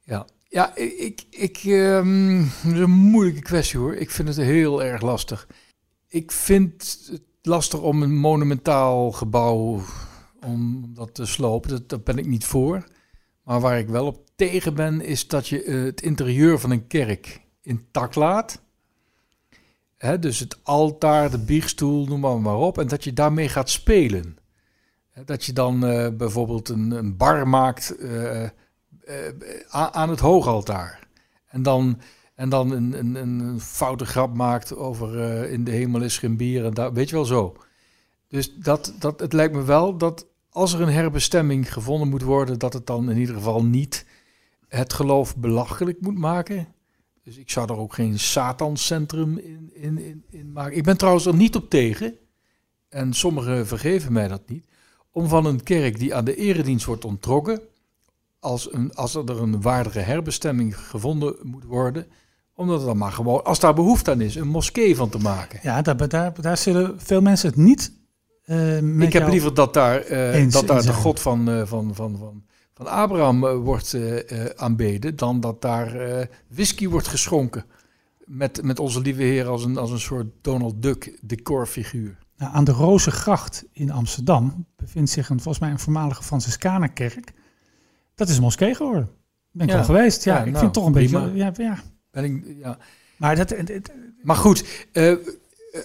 Ja, 0.00 0.26
ja 0.48 0.76
ik, 0.76 1.24
ik, 1.30 1.56
ehm, 1.64 2.38
dat 2.64 2.72
is 2.72 2.78
een 2.78 2.90
moeilijke 2.90 3.42
kwestie 3.42 3.78
hoor. 3.78 3.94
Ik 3.94 4.10
vind 4.10 4.28
het 4.28 4.36
heel 4.36 4.82
erg 4.82 5.02
lastig. 5.02 5.48
Ik 6.08 6.32
vind 6.32 6.98
het 7.10 7.22
lastig 7.42 7.80
om 7.80 8.02
een 8.02 8.16
monumentaal 8.16 9.12
gebouw 9.12 9.82
om 10.40 10.90
dat 10.94 11.14
te 11.14 11.26
slopen. 11.26 11.86
Dat, 11.86 12.04
ben 12.04 12.18
ik 12.18 12.26
niet 12.26 12.44
voor. 12.44 12.86
Maar 13.42 13.60
waar 13.60 13.78
ik 13.78 13.88
wel 13.88 14.06
op 14.06 14.26
tegen 14.36 14.74
ben, 14.74 15.00
is 15.00 15.28
dat 15.28 15.48
je 15.48 15.62
eh, 15.62 15.82
het 15.82 16.02
interieur 16.02 16.58
van 16.58 16.70
een 16.70 16.86
kerk 16.86 17.40
intact 17.62 18.14
laat. 18.14 18.62
Hè, 19.96 20.18
dus 20.18 20.38
het 20.38 20.58
altaar, 20.62 21.30
de 21.30 21.38
biechtstoel, 21.38 22.06
noem 22.06 22.20
maar, 22.20 22.40
maar 22.40 22.56
op. 22.56 22.78
En 22.78 22.88
dat 22.88 23.04
je 23.04 23.12
daarmee 23.12 23.48
gaat 23.48 23.70
spelen. 23.70 24.36
Dat 25.24 25.44
je 25.44 25.52
dan 25.52 25.86
eh, 25.86 26.08
bijvoorbeeld 26.16 26.68
een, 26.68 26.90
een 26.90 27.16
bar 27.16 27.48
maakt 27.48 27.96
eh, 27.96 28.48
aan 29.68 30.10
het 30.10 30.20
hoogaltaar. 30.20 31.08
En 31.46 31.62
dan, 31.62 32.00
en 32.34 32.48
dan 32.48 32.70
een, 32.70 32.98
een, 32.98 33.14
een 33.14 33.60
foute 33.60 34.06
grap 34.06 34.34
maakt 34.34 34.76
over 34.76 35.20
eh, 35.20 35.52
in 35.52 35.64
de 35.64 35.70
hemel 35.70 36.02
is 36.02 36.18
geen 36.18 36.36
bier. 36.36 36.64
En 36.64 36.74
daar, 36.74 36.92
weet 36.92 37.08
je 37.08 37.14
wel 37.14 37.24
zo. 37.24 37.56
Dus 38.28 38.54
dat, 38.54 38.94
dat, 38.98 39.20
het 39.20 39.32
lijkt 39.32 39.54
me 39.54 39.62
wel 39.62 39.96
dat 39.96 40.26
als 40.50 40.72
er 40.72 40.80
een 40.80 40.92
herbestemming 40.92 41.72
gevonden 41.72 42.08
moet 42.08 42.22
worden, 42.22 42.58
dat 42.58 42.72
het 42.72 42.86
dan 42.86 43.10
in 43.10 43.16
ieder 43.16 43.34
geval 43.34 43.64
niet 43.64 44.06
het 44.68 44.92
geloof 44.92 45.36
belachelijk 45.36 46.00
moet 46.00 46.18
maken. 46.18 46.68
Dus 47.24 47.36
ik 47.36 47.50
zou 47.50 47.72
er 47.72 47.78
ook 47.78 47.94
geen 47.94 48.18
satanscentrum 48.18 49.38
in, 49.38 49.70
in, 49.74 49.98
in, 49.98 50.24
in 50.30 50.52
maken. 50.52 50.76
Ik 50.76 50.84
ben 50.84 50.96
trouwens 50.96 51.26
er 51.26 51.34
niet 51.34 51.56
op 51.56 51.70
tegen, 51.70 52.18
en 52.88 53.12
sommigen 53.12 53.66
vergeven 53.66 54.12
mij 54.12 54.28
dat 54.28 54.48
niet, 54.48 54.66
om 55.10 55.28
van 55.28 55.46
een 55.46 55.62
kerk 55.62 55.98
die 55.98 56.14
aan 56.14 56.24
de 56.24 56.36
eredienst 56.36 56.86
wordt 56.86 57.04
onttrokken, 57.04 57.60
als, 58.40 58.72
een, 58.72 58.94
als 58.94 59.14
er 59.14 59.42
een 59.42 59.60
waardige 59.62 59.98
herbestemming 59.98 60.78
gevonden 60.78 61.36
moet 61.42 61.64
worden, 61.64 62.06
omdat 62.54 62.80
er 62.80 62.86
dan 62.86 62.96
maar 62.96 63.12
gewoon, 63.12 63.44
als 63.44 63.60
daar 63.60 63.74
behoefte 63.74 64.10
aan 64.10 64.20
is, 64.20 64.34
een 64.34 64.48
moskee 64.48 64.96
van 64.96 65.08
te 65.08 65.18
maken. 65.18 65.60
Ja, 65.62 65.82
daar, 65.82 66.08
daar, 66.08 66.40
daar 66.40 66.56
zullen 66.56 66.94
veel 67.00 67.20
mensen 67.20 67.48
het 67.48 67.58
niet 67.58 67.96
met 68.82 69.06
ik 69.06 69.12
heb 69.12 69.28
liever 69.28 69.54
dat 69.54 69.74
daar, 69.74 70.00
eh, 70.00 70.34
eens 70.34 70.52
dat 70.52 70.66
daar 70.66 70.82
de. 70.82 70.92
God 70.92 71.20
van, 71.20 71.50
eh, 71.50 71.66
van, 71.66 71.94
van, 71.94 72.16
van, 72.18 72.44
van 72.74 72.86
Abraham 72.86 73.40
wordt 73.40 73.96
aanbeden, 74.56 75.16
dan 75.16 75.40
dat 75.40 75.62
daar 75.62 75.92
whisky 76.48 76.88
wordt 76.88 77.08
geschonken. 77.08 77.64
Met, 78.24 78.62
met 78.62 78.78
onze 78.78 79.00
lieve 79.00 79.22
Heer 79.22 79.46
als 79.46 79.64
een, 79.64 79.76
als 79.76 79.90
een 79.90 80.00
soort 80.00 80.26
Donald 80.40 80.82
Duck 80.82 81.18
decorfiguur. 81.22 82.18
Nou, 82.36 82.54
aan 82.54 82.64
de 82.64 82.72
Rozengracht 82.72 83.64
in 83.72 83.90
Amsterdam 83.90 84.66
bevindt 84.76 85.10
zich 85.10 85.28
een, 85.28 85.40
volgens 85.40 85.58
mij 85.58 85.70
een 85.70 85.78
voormalige 85.78 86.22
Franciscanenkerk. 86.22 87.32
Dat 88.18 88.28
is 88.28 88.36
een 88.36 88.42
moskee 88.42 88.74
geworden. 88.74 89.08
Ben 89.50 89.66
ik 89.66 89.72
Ja. 89.72 89.78
al 89.78 89.84
geweest. 89.84 90.24
Ja, 90.24 90.32
Ja, 90.34 90.38
ik 90.38 90.44
nou, 90.52 90.58
vind 90.58 90.64
het 90.64 90.74
toch 90.74 90.86
een 90.86 90.92
beetje... 90.92 91.30
Ja, 91.34 91.52
ja. 91.56 91.78
Ben 92.10 92.24
ik, 92.24 92.44
ja. 92.58 92.78
Maar 93.16 93.36
dat, 93.36 93.50
het- 93.50 93.68
het- 93.68 93.92
Maar 94.22 94.36
goed, 94.36 94.86
eh, 94.92 95.14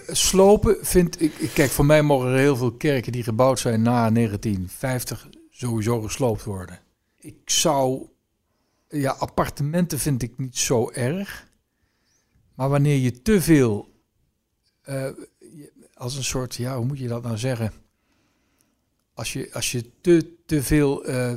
slopen 0.07 0.77
vind 0.81 1.21
ik, 1.21 1.31
Kijk, 1.53 1.69
voor 1.69 1.85
mij 1.85 2.01
mogen 2.01 2.27
er 2.29 2.37
heel 2.37 2.55
veel 2.55 2.71
kerken 2.73 3.11
die 3.11 3.23
gebouwd 3.23 3.59
zijn 3.59 3.81
na 3.81 4.09
1950 4.11 5.27
sowieso 5.49 6.01
gesloopt 6.01 6.43
worden. 6.43 6.79
Ik 7.19 7.35
zou. 7.45 8.07
Ja, 8.89 9.11
appartementen 9.11 9.99
vind 9.99 10.21
ik 10.21 10.37
niet 10.37 10.57
zo 10.57 10.91
erg. 10.91 11.47
Maar 12.55 12.69
wanneer 12.69 12.97
je 12.97 13.21
te 13.21 13.41
veel. 13.41 13.91
eh, 14.81 15.09
als 15.93 16.15
een 16.17 16.23
soort. 16.23 16.55
Ja, 16.55 16.77
hoe 16.77 16.85
moet 16.85 16.99
je 16.99 17.07
dat 17.07 17.23
nou 17.23 17.37
zeggen? 17.37 17.71
Als 19.13 19.33
je, 19.33 19.49
als 19.53 19.71
je 19.71 19.89
te, 20.01 20.35
te 20.45 20.63
veel. 20.63 21.03
eh, 21.05 21.33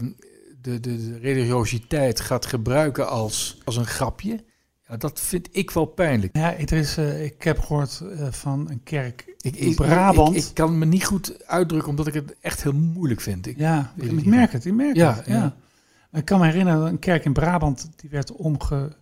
de, 0.81 1.19
religiositeit 1.19 2.21
gaat 2.21 2.47
gebruiken 2.47 3.09
als, 3.09 3.59
als 3.65 3.77
een 3.77 3.87
grapje. 3.87 4.45
Ja, 4.89 4.97
dat 4.97 5.21
vind 5.21 5.49
ik 5.53 5.71
wel 5.71 5.85
pijnlijk. 5.87 6.37
ja, 6.37 6.57
er 6.57 6.73
is, 6.73 6.97
eh, 6.97 7.25
ik 7.25 7.43
heb 7.43 7.59
gehoord 7.59 8.01
eh, 8.01 8.33
van 8.33 8.71
een 8.71 8.83
kerk 8.83 9.35
Ik, 9.41 9.57
in 9.57 9.75
Brabant. 9.75 10.37
Ik, 10.37 10.43
ik 10.45 10.55
kan 10.55 10.79
me 10.79 10.85
niet 10.85 11.05
goed 11.05 11.47
uitdrukken, 11.47 11.89
omdat 11.91 12.07
ik 12.07 12.15
het 12.15 12.35
echt 12.41 12.63
heel 12.63 12.73
moeilijk 12.73 13.21
vind. 13.21 13.47
Ik, 13.47 13.59
ja, 13.59 13.93
ik, 13.97 14.13
niet. 14.13 14.27
merk 14.27 14.53
het. 14.53 14.65
Ik 14.65 14.73
merk 14.73 14.97
Ja, 14.97 15.15
het. 15.15 15.27
ja. 15.27 15.35
Ja. 15.35 16.19
Ik 16.19 16.25
kan 16.25 16.41
me 16.41 16.47
herinneren, 16.47 16.87
een 16.87 16.99
kerk 16.99 17.25
in 17.25 17.33
Brabant, 17.33 17.89
die 17.97 18.11
werd 18.11 18.33
omge... 18.33 18.97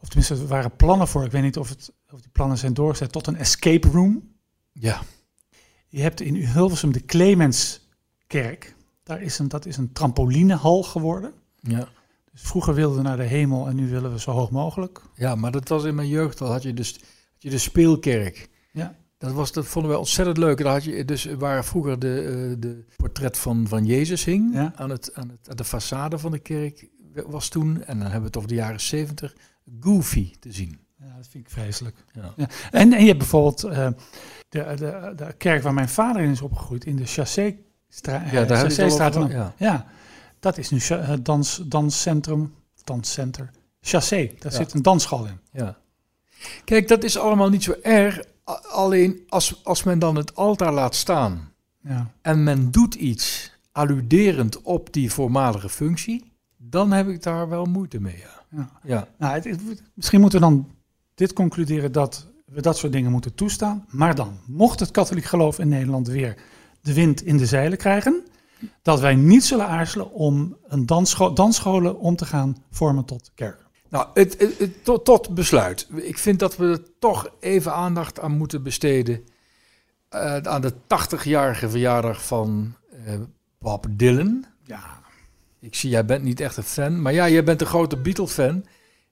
Of 0.00 0.08
tenminste, 0.08 0.34
er 0.34 0.46
waren 0.46 0.76
plannen 0.76 1.08
voor. 1.08 1.24
Ik 1.24 1.30
weet 1.30 1.42
niet 1.42 1.56
of, 1.56 1.68
het, 1.68 1.92
of 2.10 2.20
die 2.20 2.30
plannen 2.32 2.58
zijn 2.58 2.74
doorgezet 2.74 3.12
tot 3.12 3.26
een 3.26 3.36
escape 3.36 3.88
room. 3.88 4.32
ja, 4.72 5.00
Je 5.88 6.00
hebt 6.00 6.20
in 6.20 6.34
Hilversum 6.34 6.92
de 6.92 7.04
Clemenskerk. 7.04 8.74
Daar 9.08 9.22
is 9.22 9.38
een, 9.38 9.48
dat 9.48 9.66
is 9.66 9.76
een 9.76 9.92
trampolinehal 9.92 10.82
geworden. 10.82 11.32
ja. 11.60 11.88
Dus 12.32 12.40
vroeger 12.42 12.74
wilden 12.74 12.96
we 12.96 13.02
naar 13.02 13.16
de 13.16 13.22
hemel 13.22 13.68
en 13.68 13.76
nu 13.76 13.88
willen 13.90 14.12
we 14.12 14.20
zo 14.20 14.30
hoog 14.30 14.50
mogelijk. 14.50 15.00
ja, 15.14 15.34
maar 15.34 15.50
dat 15.52 15.68
was 15.68 15.84
in 15.84 15.94
mijn 15.94 16.08
jeugd 16.08 16.40
al. 16.40 16.50
Had 16.52 16.62
je 16.62 16.74
dus 16.74 16.92
had 16.92 17.42
je 17.42 17.50
de 17.50 17.58
speelkerk. 17.58 18.48
Ja. 18.72 18.96
Dat, 19.18 19.32
was, 19.32 19.52
dat 19.52 19.66
vonden 19.66 19.90
wij 19.90 20.00
ontzettend 20.00 20.36
leuk. 20.38 20.58
Daar 20.62 20.72
had 20.72 20.84
je 20.84 21.04
dus 21.04 21.24
waar 21.24 21.64
vroeger 21.64 21.98
de, 21.98 22.20
eh, 22.22 22.56
de 22.60 22.84
portret 22.96 23.38
van, 23.38 23.66
van 23.68 23.84
Jezus 23.84 24.24
hing 24.24 24.54
Ja. 24.54 24.72
aan, 24.76 24.90
het, 24.90 25.14
aan, 25.14 25.28
het, 25.28 25.48
aan 25.50 25.56
de 25.56 25.64
façade 25.64 26.20
van 26.20 26.30
de 26.30 26.38
kerk 26.38 26.88
was 27.26 27.48
toen. 27.48 27.82
En 27.84 27.94
dan 27.98 28.02
hebben 28.02 28.20
we 28.20 28.26
het 28.26 28.36
over 28.36 28.48
de 28.48 28.54
jaren 28.54 28.80
zeventig. 28.80 29.34
Goofy 29.80 30.34
te 30.40 30.52
zien. 30.52 30.78
Ja, 30.98 31.16
dat 31.16 31.26
vind 31.28 31.44
ik 31.44 31.50
vreselijk. 31.50 31.96
Ja. 32.12 32.32
Ja. 32.36 32.48
En, 32.70 32.92
en 32.92 33.00
je 33.00 33.06
hebt 33.06 33.18
bijvoorbeeld 33.18 33.64
eh, 33.64 33.88
de, 34.48 34.74
de, 34.76 35.12
de 35.16 35.32
kerk 35.36 35.62
waar 35.62 35.74
mijn 35.74 35.88
vader 35.88 36.22
in 36.22 36.30
is 36.30 36.42
opgegroeid, 36.42 36.84
in 36.84 36.96
de 36.96 37.06
Chassé-straat. 37.90 38.30
Ja, 38.30 38.44
daar 38.44 38.58
heb 38.58 38.66
het 38.76 39.16
al 39.16 39.22
over. 39.22 39.36
Ja. 39.36 39.52
Ja. 39.56 39.86
dat 40.40 40.58
is 40.58 40.70
nu 40.70 40.80
cha- 40.80 40.98
eh, 41.00 41.12
dans, 41.22 41.62
danscentrum, 41.66 42.54
danscenter. 42.84 43.50
Chassé, 43.80 44.30
daar 44.38 44.52
Ja. 44.52 44.58
zit 44.58 44.74
een 44.74 44.82
dansschool 44.82 45.26
in. 45.26 45.38
Ja. 45.52 45.76
Kijk, 46.64 46.88
dat 46.88 47.04
is 47.04 47.18
allemaal 47.18 47.48
niet 47.48 47.62
zo 47.62 47.74
erg 47.82 48.20
Alleen 48.70 49.22
als, 49.28 49.64
als 49.64 49.82
men 49.82 49.98
dan 49.98 50.16
het 50.16 50.34
altaar 50.34 50.72
laat 50.72 50.94
staan 50.94 51.52
Ja. 51.80 52.10
en 52.22 52.42
men 52.42 52.70
doet 52.70 52.94
iets 52.94 53.52
alluderend 53.72 54.62
op 54.62 54.92
die 54.92 55.12
voormalige 55.12 55.68
functie, 55.68 56.32
dan 56.56 56.92
heb 56.92 57.08
ik 57.08 57.22
daar 57.22 57.48
wel 57.48 57.64
moeite 57.64 58.00
mee. 58.00 58.16
Ja. 58.16 58.42
Ja. 58.50 58.70
Ja. 58.82 59.08
Nou, 59.18 59.34
het, 59.34 59.44
het- 59.44 59.82
misschien 59.94 60.20
moeten 60.20 60.40
we 60.40 60.44
dan 60.46 60.68
dit 61.14 61.32
concluderen 61.32 61.92
dat 61.92 62.26
we 62.46 62.60
dat 62.62 62.76
soort 62.78 62.92
dingen 62.92 63.10
moeten 63.10 63.34
toestaan. 63.34 63.84
Maar 63.88 64.14
dan, 64.14 64.38
mocht 64.46 64.80
het 64.80 64.90
katholiek 64.90 65.24
geloof 65.24 65.58
in 65.58 65.68
Nederland 65.68 66.06
weer 66.08 66.36
de 66.80 66.94
wind 66.94 67.22
in 67.22 67.36
de 67.36 67.46
zeilen 67.46 67.78
krijgen, 67.78 68.22
dat 68.82 69.00
wij 69.00 69.14
niet 69.14 69.44
zullen 69.44 69.66
aarzelen 69.66 70.10
om 70.12 70.56
een 70.68 70.86
dansscho 70.86 71.32
dansscholen 71.32 71.98
om 71.98 72.16
te 72.16 72.24
gaan 72.26 72.56
vormen 72.70 73.04
tot 73.04 73.30
kerk. 73.34 73.66
Nou, 73.90 74.06
het, 74.14 74.36
het- 74.38 74.58
het- 74.58 74.84
tot, 74.84 75.04
tot 75.04 75.34
besluit. 75.34 75.88
Ik 75.94 76.18
vind 76.18 76.38
dat 76.38 76.56
we 76.56 76.66
er 76.66 76.82
toch 76.98 77.28
even 77.40 77.72
aandacht 77.74 78.20
aan 78.20 78.36
moeten 78.36 78.62
besteden. 78.62 79.24
eh, 80.08 80.36
aan 80.36 80.60
de 80.60 80.72
80-jarige 80.86 81.70
verjaardag 81.70 82.24
van 82.26 82.74
eh, 83.04 83.14
Bob 83.58 83.86
Dylan. 83.90 84.44
Ja, 84.64 85.00
Ik 85.60 85.74
zie, 85.74 85.90
jij 85.90 86.04
bent 86.04 86.22
niet 86.24 86.40
echt 86.40 86.56
een 86.56 86.62
fan, 86.62 87.02
maar 87.02 87.12
ja, 87.12 87.28
jij 87.28 87.44
bent 87.44 87.60
een 87.60 87.66
grote 87.66 87.96
Beatle-fan. 87.96 88.64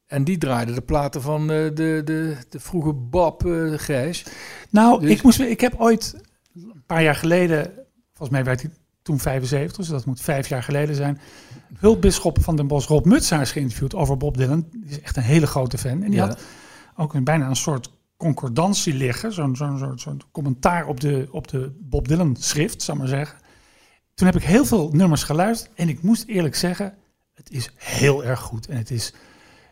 En 0.07 0.25
die 0.25 0.39
draaide 0.39 0.73
de 0.73 0.81
platen 0.83 1.23
van 1.23 1.41
eh, 1.41 1.47
de, 1.65 2.01
de, 2.05 2.37
de 2.49 2.61
vroege 2.61 2.93
Bob 2.93 3.43
Grijs. 3.77 4.25
Nou, 4.71 5.01
Dus- 5.01 5.11
ik, 5.11 5.23
moest, 5.23 5.41
ik 5.41 5.61
heb 5.61 5.75
ooit 5.81 6.17
een 6.57 6.83
paar 6.87 7.03
jaar 7.03 7.15
geleden, 7.15 7.71
volgens 8.13 8.31
mij 8.31 8.45
werd 8.45 8.63
hij 8.63 8.71
toen 9.03 9.19
75, 9.19 9.77
dus 9.77 9.89
dat 9.89 10.05
moet 10.07 10.21
vijf 10.21 10.49
jaar 10.49 10.63
geleden 10.63 10.95
zijn, 10.95 11.21
hulpbisschop 11.79 12.43
van 12.43 12.57
Den 12.57 12.67
Bosch 12.67 12.89
Rob 12.89 13.05
Mutsaars 13.07 13.51
geïnterviewd 13.53 13.95
over 13.95 14.17
Bob 14.17 14.37
Dylan. 14.37 14.67
Die 14.71 14.85
is 14.91 15.01
echt 15.01 15.17
een 15.17 15.23
hele 15.23 15.47
grote 15.47 15.79
fan. 15.79 16.03
En 16.03 16.11
die 16.11 16.21
Ja. 16.21 16.27
had 16.27 16.41
ook 16.97 17.15
een, 17.15 17.25
bijna 17.25 17.49
een 17.49 17.57
soort 17.57 17.91
concordantie 18.17 18.95
liggen, 18.95 19.33
zo'n 19.33 19.57
zo'n 19.57 19.79
zo'n 19.79 19.99
zo'n 19.99 20.21
commentaar 20.33 20.87
op 20.87 21.01
de, 21.01 21.29
op 21.31 21.49
de 21.49 21.77
Bob 21.81 22.09
Dylan 22.09 22.37
schrift, 22.39 22.83
zou 22.83 22.97
ik 22.99 23.03
maar 23.03 23.13
zeggen. 23.19 23.39
Toen 24.15 24.27
heb 24.27 24.37
ik 24.37 24.43
heel 24.43 24.65
veel 24.65 24.91
nummers 24.93 25.23
geluisterd 25.23 25.75
en 25.75 25.89
ik 25.89 26.03
moest 26.03 26.25
eerlijk 26.27 26.55
zeggen, 26.55 26.95
het 27.35 27.51
is 27.51 27.71
heel 27.77 28.25
erg 28.25 28.41
goed 28.41 28.67
en 28.67 28.77
het 28.77 28.91
is, 28.91 29.13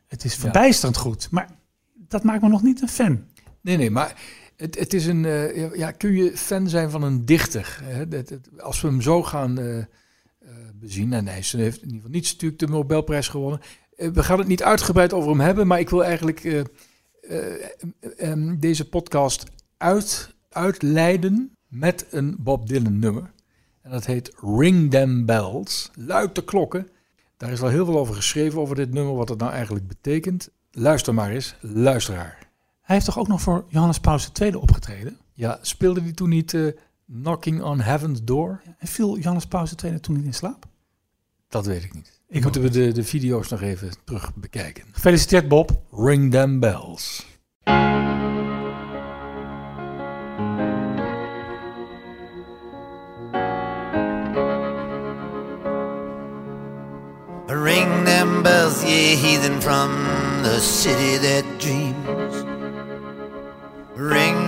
het 0.07 0.25
is 0.25 0.35
verbijsterend 0.35 0.97
goed. 0.97 1.29
Maar 1.31 1.49
dat 1.94 2.23
maakt 2.23 2.42
me 2.42 2.49
nog 2.49 2.62
niet 2.62 2.83
een 2.83 2.88
fan. 2.88 3.25
Nee, 3.61 3.77
nee, 3.77 3.90
maar 3.90 4.14
het, 4.57 4.79
het 4.79 4.95
is 4.95 5.07
een. 5.07 5.25
eh, 5.25 5.75
ja, 5.75 5.90
kun 5.90 6.12
je 6.12 6.37
fan 6.37 6.69
zijn 6.69 6.90
van 6.90 7.03
een 7.03 7.25
dichter? 7.25 7.79
Hè? 7.83 8.09
Dat, 8.09 8.33
als 8.59 8.81
we 8.81 8.88
hem 8.88 9.01
zo 9.01 9.23
gaan 9.23 9.59
eh, 9.59 9.85
bezien, 10.75 11.12
en 11.12 11.27
hij 11.27 11.35
heeft 11.35 11.53
in 11.53 11.61
ieder 11.61 11.95
geval 11.95 12.11
niet 12.11 12.33
natuurlijk 12.33 12.61
de 12.61 12.69
Nobelprijs 12.69 13.29
gewonnen. 13.29 13.61
We 13.97 14.23
gaan 14.23 14.38
het 14.38 14.49
niet 14.49 14.62
uitgebreid 14.62 15.12
over 15.12 15.31
hem 15.31 15.40
hebben, 15.40 15.67
maar 15.67 15.81
ik 15.81 15.90
wil 15.90 16.05
eigenlijk 16.05 16.45
eh, 16.45 16.61
eh, 17.21 17.62
em, 18.17 18.61
deze 18.61 18.88
podcast 18.88 19.45
uit, 19.77 20.35
uitleiden 20.51 21.57
met 21.69 22.07
een 22.11 22.37
Bob 22.38 22.69
Dylan 22.69 22.99
nummer. 22.99 23.33
En 23.83 23.90
dat 23.90 24.07
heet 24.07 24.33
Ring 24.59 24.90
Them 24.90 25.25
Bells. 25.25 25.90
Luid 25.95 26.35
de 26.35 26.45
klokken. 26.45 26.88
Daar 27.37 27.53
is 27.53 27.62
al 27.62 27.69
heel 27.69 27.85
veel 27.85 27.99
over 27.99 28.14
geschreven, 28.14 28.61
over 28.61 28.77
dit 28.77 28.93
nummer, 28.93 29.14
wat 29.14 29.29
het 29.29 29.38
nou 29.38 29.53
eigenlijk 29.53 29.88
betekent. 29.88 30.49
Luister 30.71 31.14
maar 31.14 31.31
eens, 31.31 31.55
luisteraar. 31.61 32.43
Hij 32.85 32.94
heeft 32.94 33.07
toch 33.07 33.18
ook 33.18 33.29
nog 33.29 33.40
voor 33.40 33.64
Johannes 33.68 34.01
Paulus 34.01 34.31
II 34.40 34.55
opgetreden? 34.55 35.18
Ja, 35.33 35.59
speelde 35.62 36.03
die 36.03 36.14
toen 36.14 36.29
niet 36.29 36.55
eh, 36.55 36.66
Knocking 37.07 37.62
on 37.62 37.81
Heaven's 37.81 38.23
Door? 38.23 38.61
En 38.79 38.87
viel 38.87 39.18
Johannes 39.18 39.47
Paulus 39.47 39.75
II 39.85 40.01
toen 40.01 40.16
niet 40.16 40.25
in 40.25 40.35
slaap? 40.35 40.66
Dat 41.49 41.66
weet 41.66 41.85
ik 41.85 41.94
niet. 41.94 42.20
Ik 42.29 42.42
Moeten 42.42 42.62
we 42.62 42.70
de, 42.70 42.92
de 42.92 43.05
video's 43.05 43.49
nog 43.49 43.61
even 43.61 43.90
terug 44.05 44.35
bekijken. 44.35 44.85
Gefeliciteerd 44.92 45.49
Bob. 45.49 45.83
Ring 45.90 46.31
them 46.31 46.61
bells. 46.61 47.27
Ring 57.47 58.05
them 58.05 58.42
bells, 58.42 58.83
ye 58.83 59.16
heathen 59.16 59.61
from 59.61 59.90
the 60.42 60.61
city 60.61 61.18
that 61.18 61.44
dreams. 61.59 62.34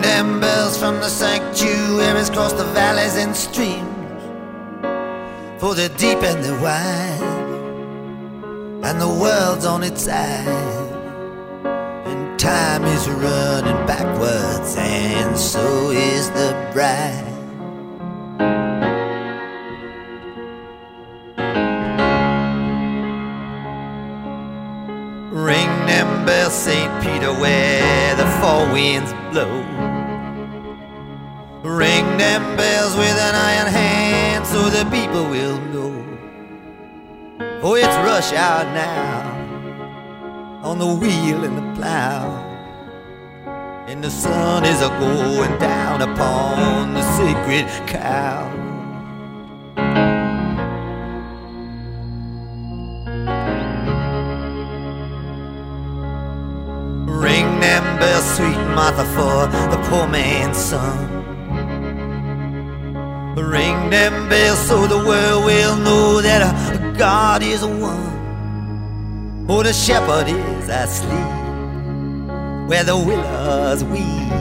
Them 0.07 0.39
bells 0.39 0.79
from 0.79 1.01
the 1.01 1.09
sanctuaries 1.09 2.31
cross 2.31 2.53
the 2.53 2.65
valleys 2.79 3.17
and 3.17 3.35
streams. 3.35 4.23
For 5.61 5.75
the 5.75 5.89
deep 5.99 6.23
and 6.23 6.45
the 6.45 6.55
wide, 6.63 7.23
and 8.87 9.01
the 9.01 9.09
world's 9.09 9.67
on 9.67 9.83
its 9.83 10.03
side. 10.03 10.47
And 12.07 12.39
time 12.39 12.85
is 12.85 13.09
running 13.09 13.81
backwards, 13.85 14.77
and 14.79 15.37
so 15.37 15.91
is 15.91 16.31
the 16.31 16.53
bride. 16.73 17.25
Ring 25.33 25.73
them 25.91 26.25
bells, 26.25 26.55
St. 26.55 26.93
Peter, 27.03 27.33
where 27.43 28.15
the 28.15 28.27
four 28.41 28.73
winds 28.73 29.13
blow. 29.33 29.76
Rush 38.27 38.39
hour 38.39 38.65
now 38.75 39.23
on 40.65 40.81
the 40.81 40.87
wheel 40.87 41.45
and 41.45 41.57
the 41.57 41.81
plow. 41.81 42.43
And 43.87 44.03
the 44.03 44.11
sun 44.11 44.65
is 44.65 44.83
a 44.83 44.89
going 44.99 45.57
down 45.61 46.03
upon 46.03 46.95
the 46.95 47.03
sacred 47.17 47.69
cow. 47.87 48.51
Ring 57.07 57.61
them 57.61 57.99
bells, 58.01 58.25
sweet 58.35 58.59
Martha, 58.75 59.05
for 59.15 59.47
the 59.71 59.79
poor 59.89 60.09
man's 60.09 60.59
son. 60.59 60.99
Ring 63.37 63.91
them 63.91 64.29
bells 64.29 64.59
so 64.67 64.89
the 64.89 64.99
world 64.99 65.45
will 65.45 65.77
know 65.77 66.21
that 66.23 66.97
God 66.99 67.45
is 67.45 67.65
one. 67.65 68.06
Oh, 69.49 69.63
the 69.63 69.73
shepherd 69.73 70.27
is 70.27 70.69
asleep 70.69 71.47
where 72.67 72.83
the 72.83 72.97
willows 72.97 73.85
weep, 73.85 74.33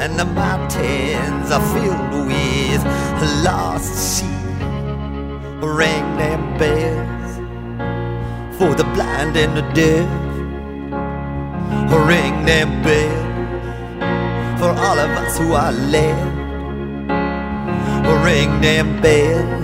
and 0.00 0.18
the 0.18 0.24
mountains 0.24 1.50
are 1.50 1.60
filled 1.74 2.26
with 2.28 2.82
lost 3.44 4.22
sheep. 4.22 4.30
Ring 5.60 6.16
them 6.16 6.56
bells 6.56 7.36
for 8.56 8.74
the 8.74 8.84
blind 8.94 9.36
and 9.36 9.54
the 9.54 9.62
deaf. 9.74 10.08
Ring 12.08 12.46
them 12.46 12.82
bells 12.82 14.58
for 14.58 14.70
all 14.70 14.98
of 14.98 15.10
us 15.10 15.36
who 15.36 15.52
are 15.52 15.72
left. 15.72 16.38
Ring 18.24 18.62
them 18.62 18.98
bells 19.02 19.62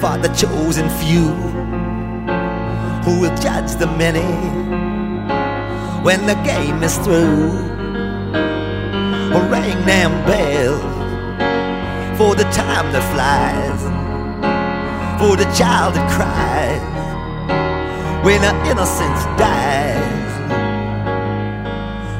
for 0.00 0.18
the 0.18 0.28
chosen 0.34 0.88
few 0.98 1.77
who 3.08 3.20
will 3.20 3.36
judge 3.38 3.72
the 3.76 3.86
many 3.86 4.28
when 6.04 6.26
the 6.26 6.34
game 6.44 6.82
is 6.82 6.96
through. 6.98 7.48
Ring 9.54 9.80
them 9.86 10.12
bells 10.28 10.82
for 12.18 12.34
the 12.34 12.44
time 12.64 12.86
that 12.92 13.04
flies, 13.14 13.80
for 15.20 15.36
the 15.42 15.48
child 15.58 15.94
that 15.94 16.06
cries 16.16 16.84
when 18.24 18.40
her 18.42 18.56
innocence 18.70 19.22
dies. 19.42 20.28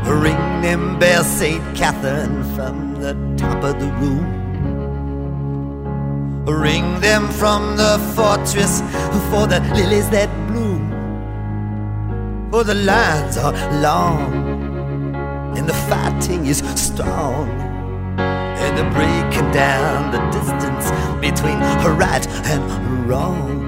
Ring 0.08 0.44
them 0.62 0.98
bells, 0.98 1.26
St. 1.26 1.62
Catherine, 1.76 2.42
from 2.56 2.94
the 3.02 3.12
top 3.36 3.62
of 3.62 3.78
the 3.78 3.90
room. 4.00 4.26
Ring 6.46 6.98
them 7.00 7.28
from 7.28 7.76
the 7.76 7.98
fortress 8.16 8.80
for 9.30 9.46
the 9.46 9.60
lilies 9.76 10.08
that 10.08 10.30
bloom. 10.48 10.77
For 12.50 12.64
the 12.64 12.74
lines 12.74 13.36
are 13.36 13.52
long 13.82 14.32
and 15.56 15.68
the 15.68 15.74
fighting 15.74 16.46
is 16.46 16.58
strong. 16.76 17.50
And 18.18 18.78
they're 18.78 18.90
breaking 18.90 19.50
down 19.52 20.12
the 20.12 20.20
distance 20.30 20.90
between 21.20 21.58
right 21.98 22.26
and 22.46 23.06
wrong. 23.06 23.67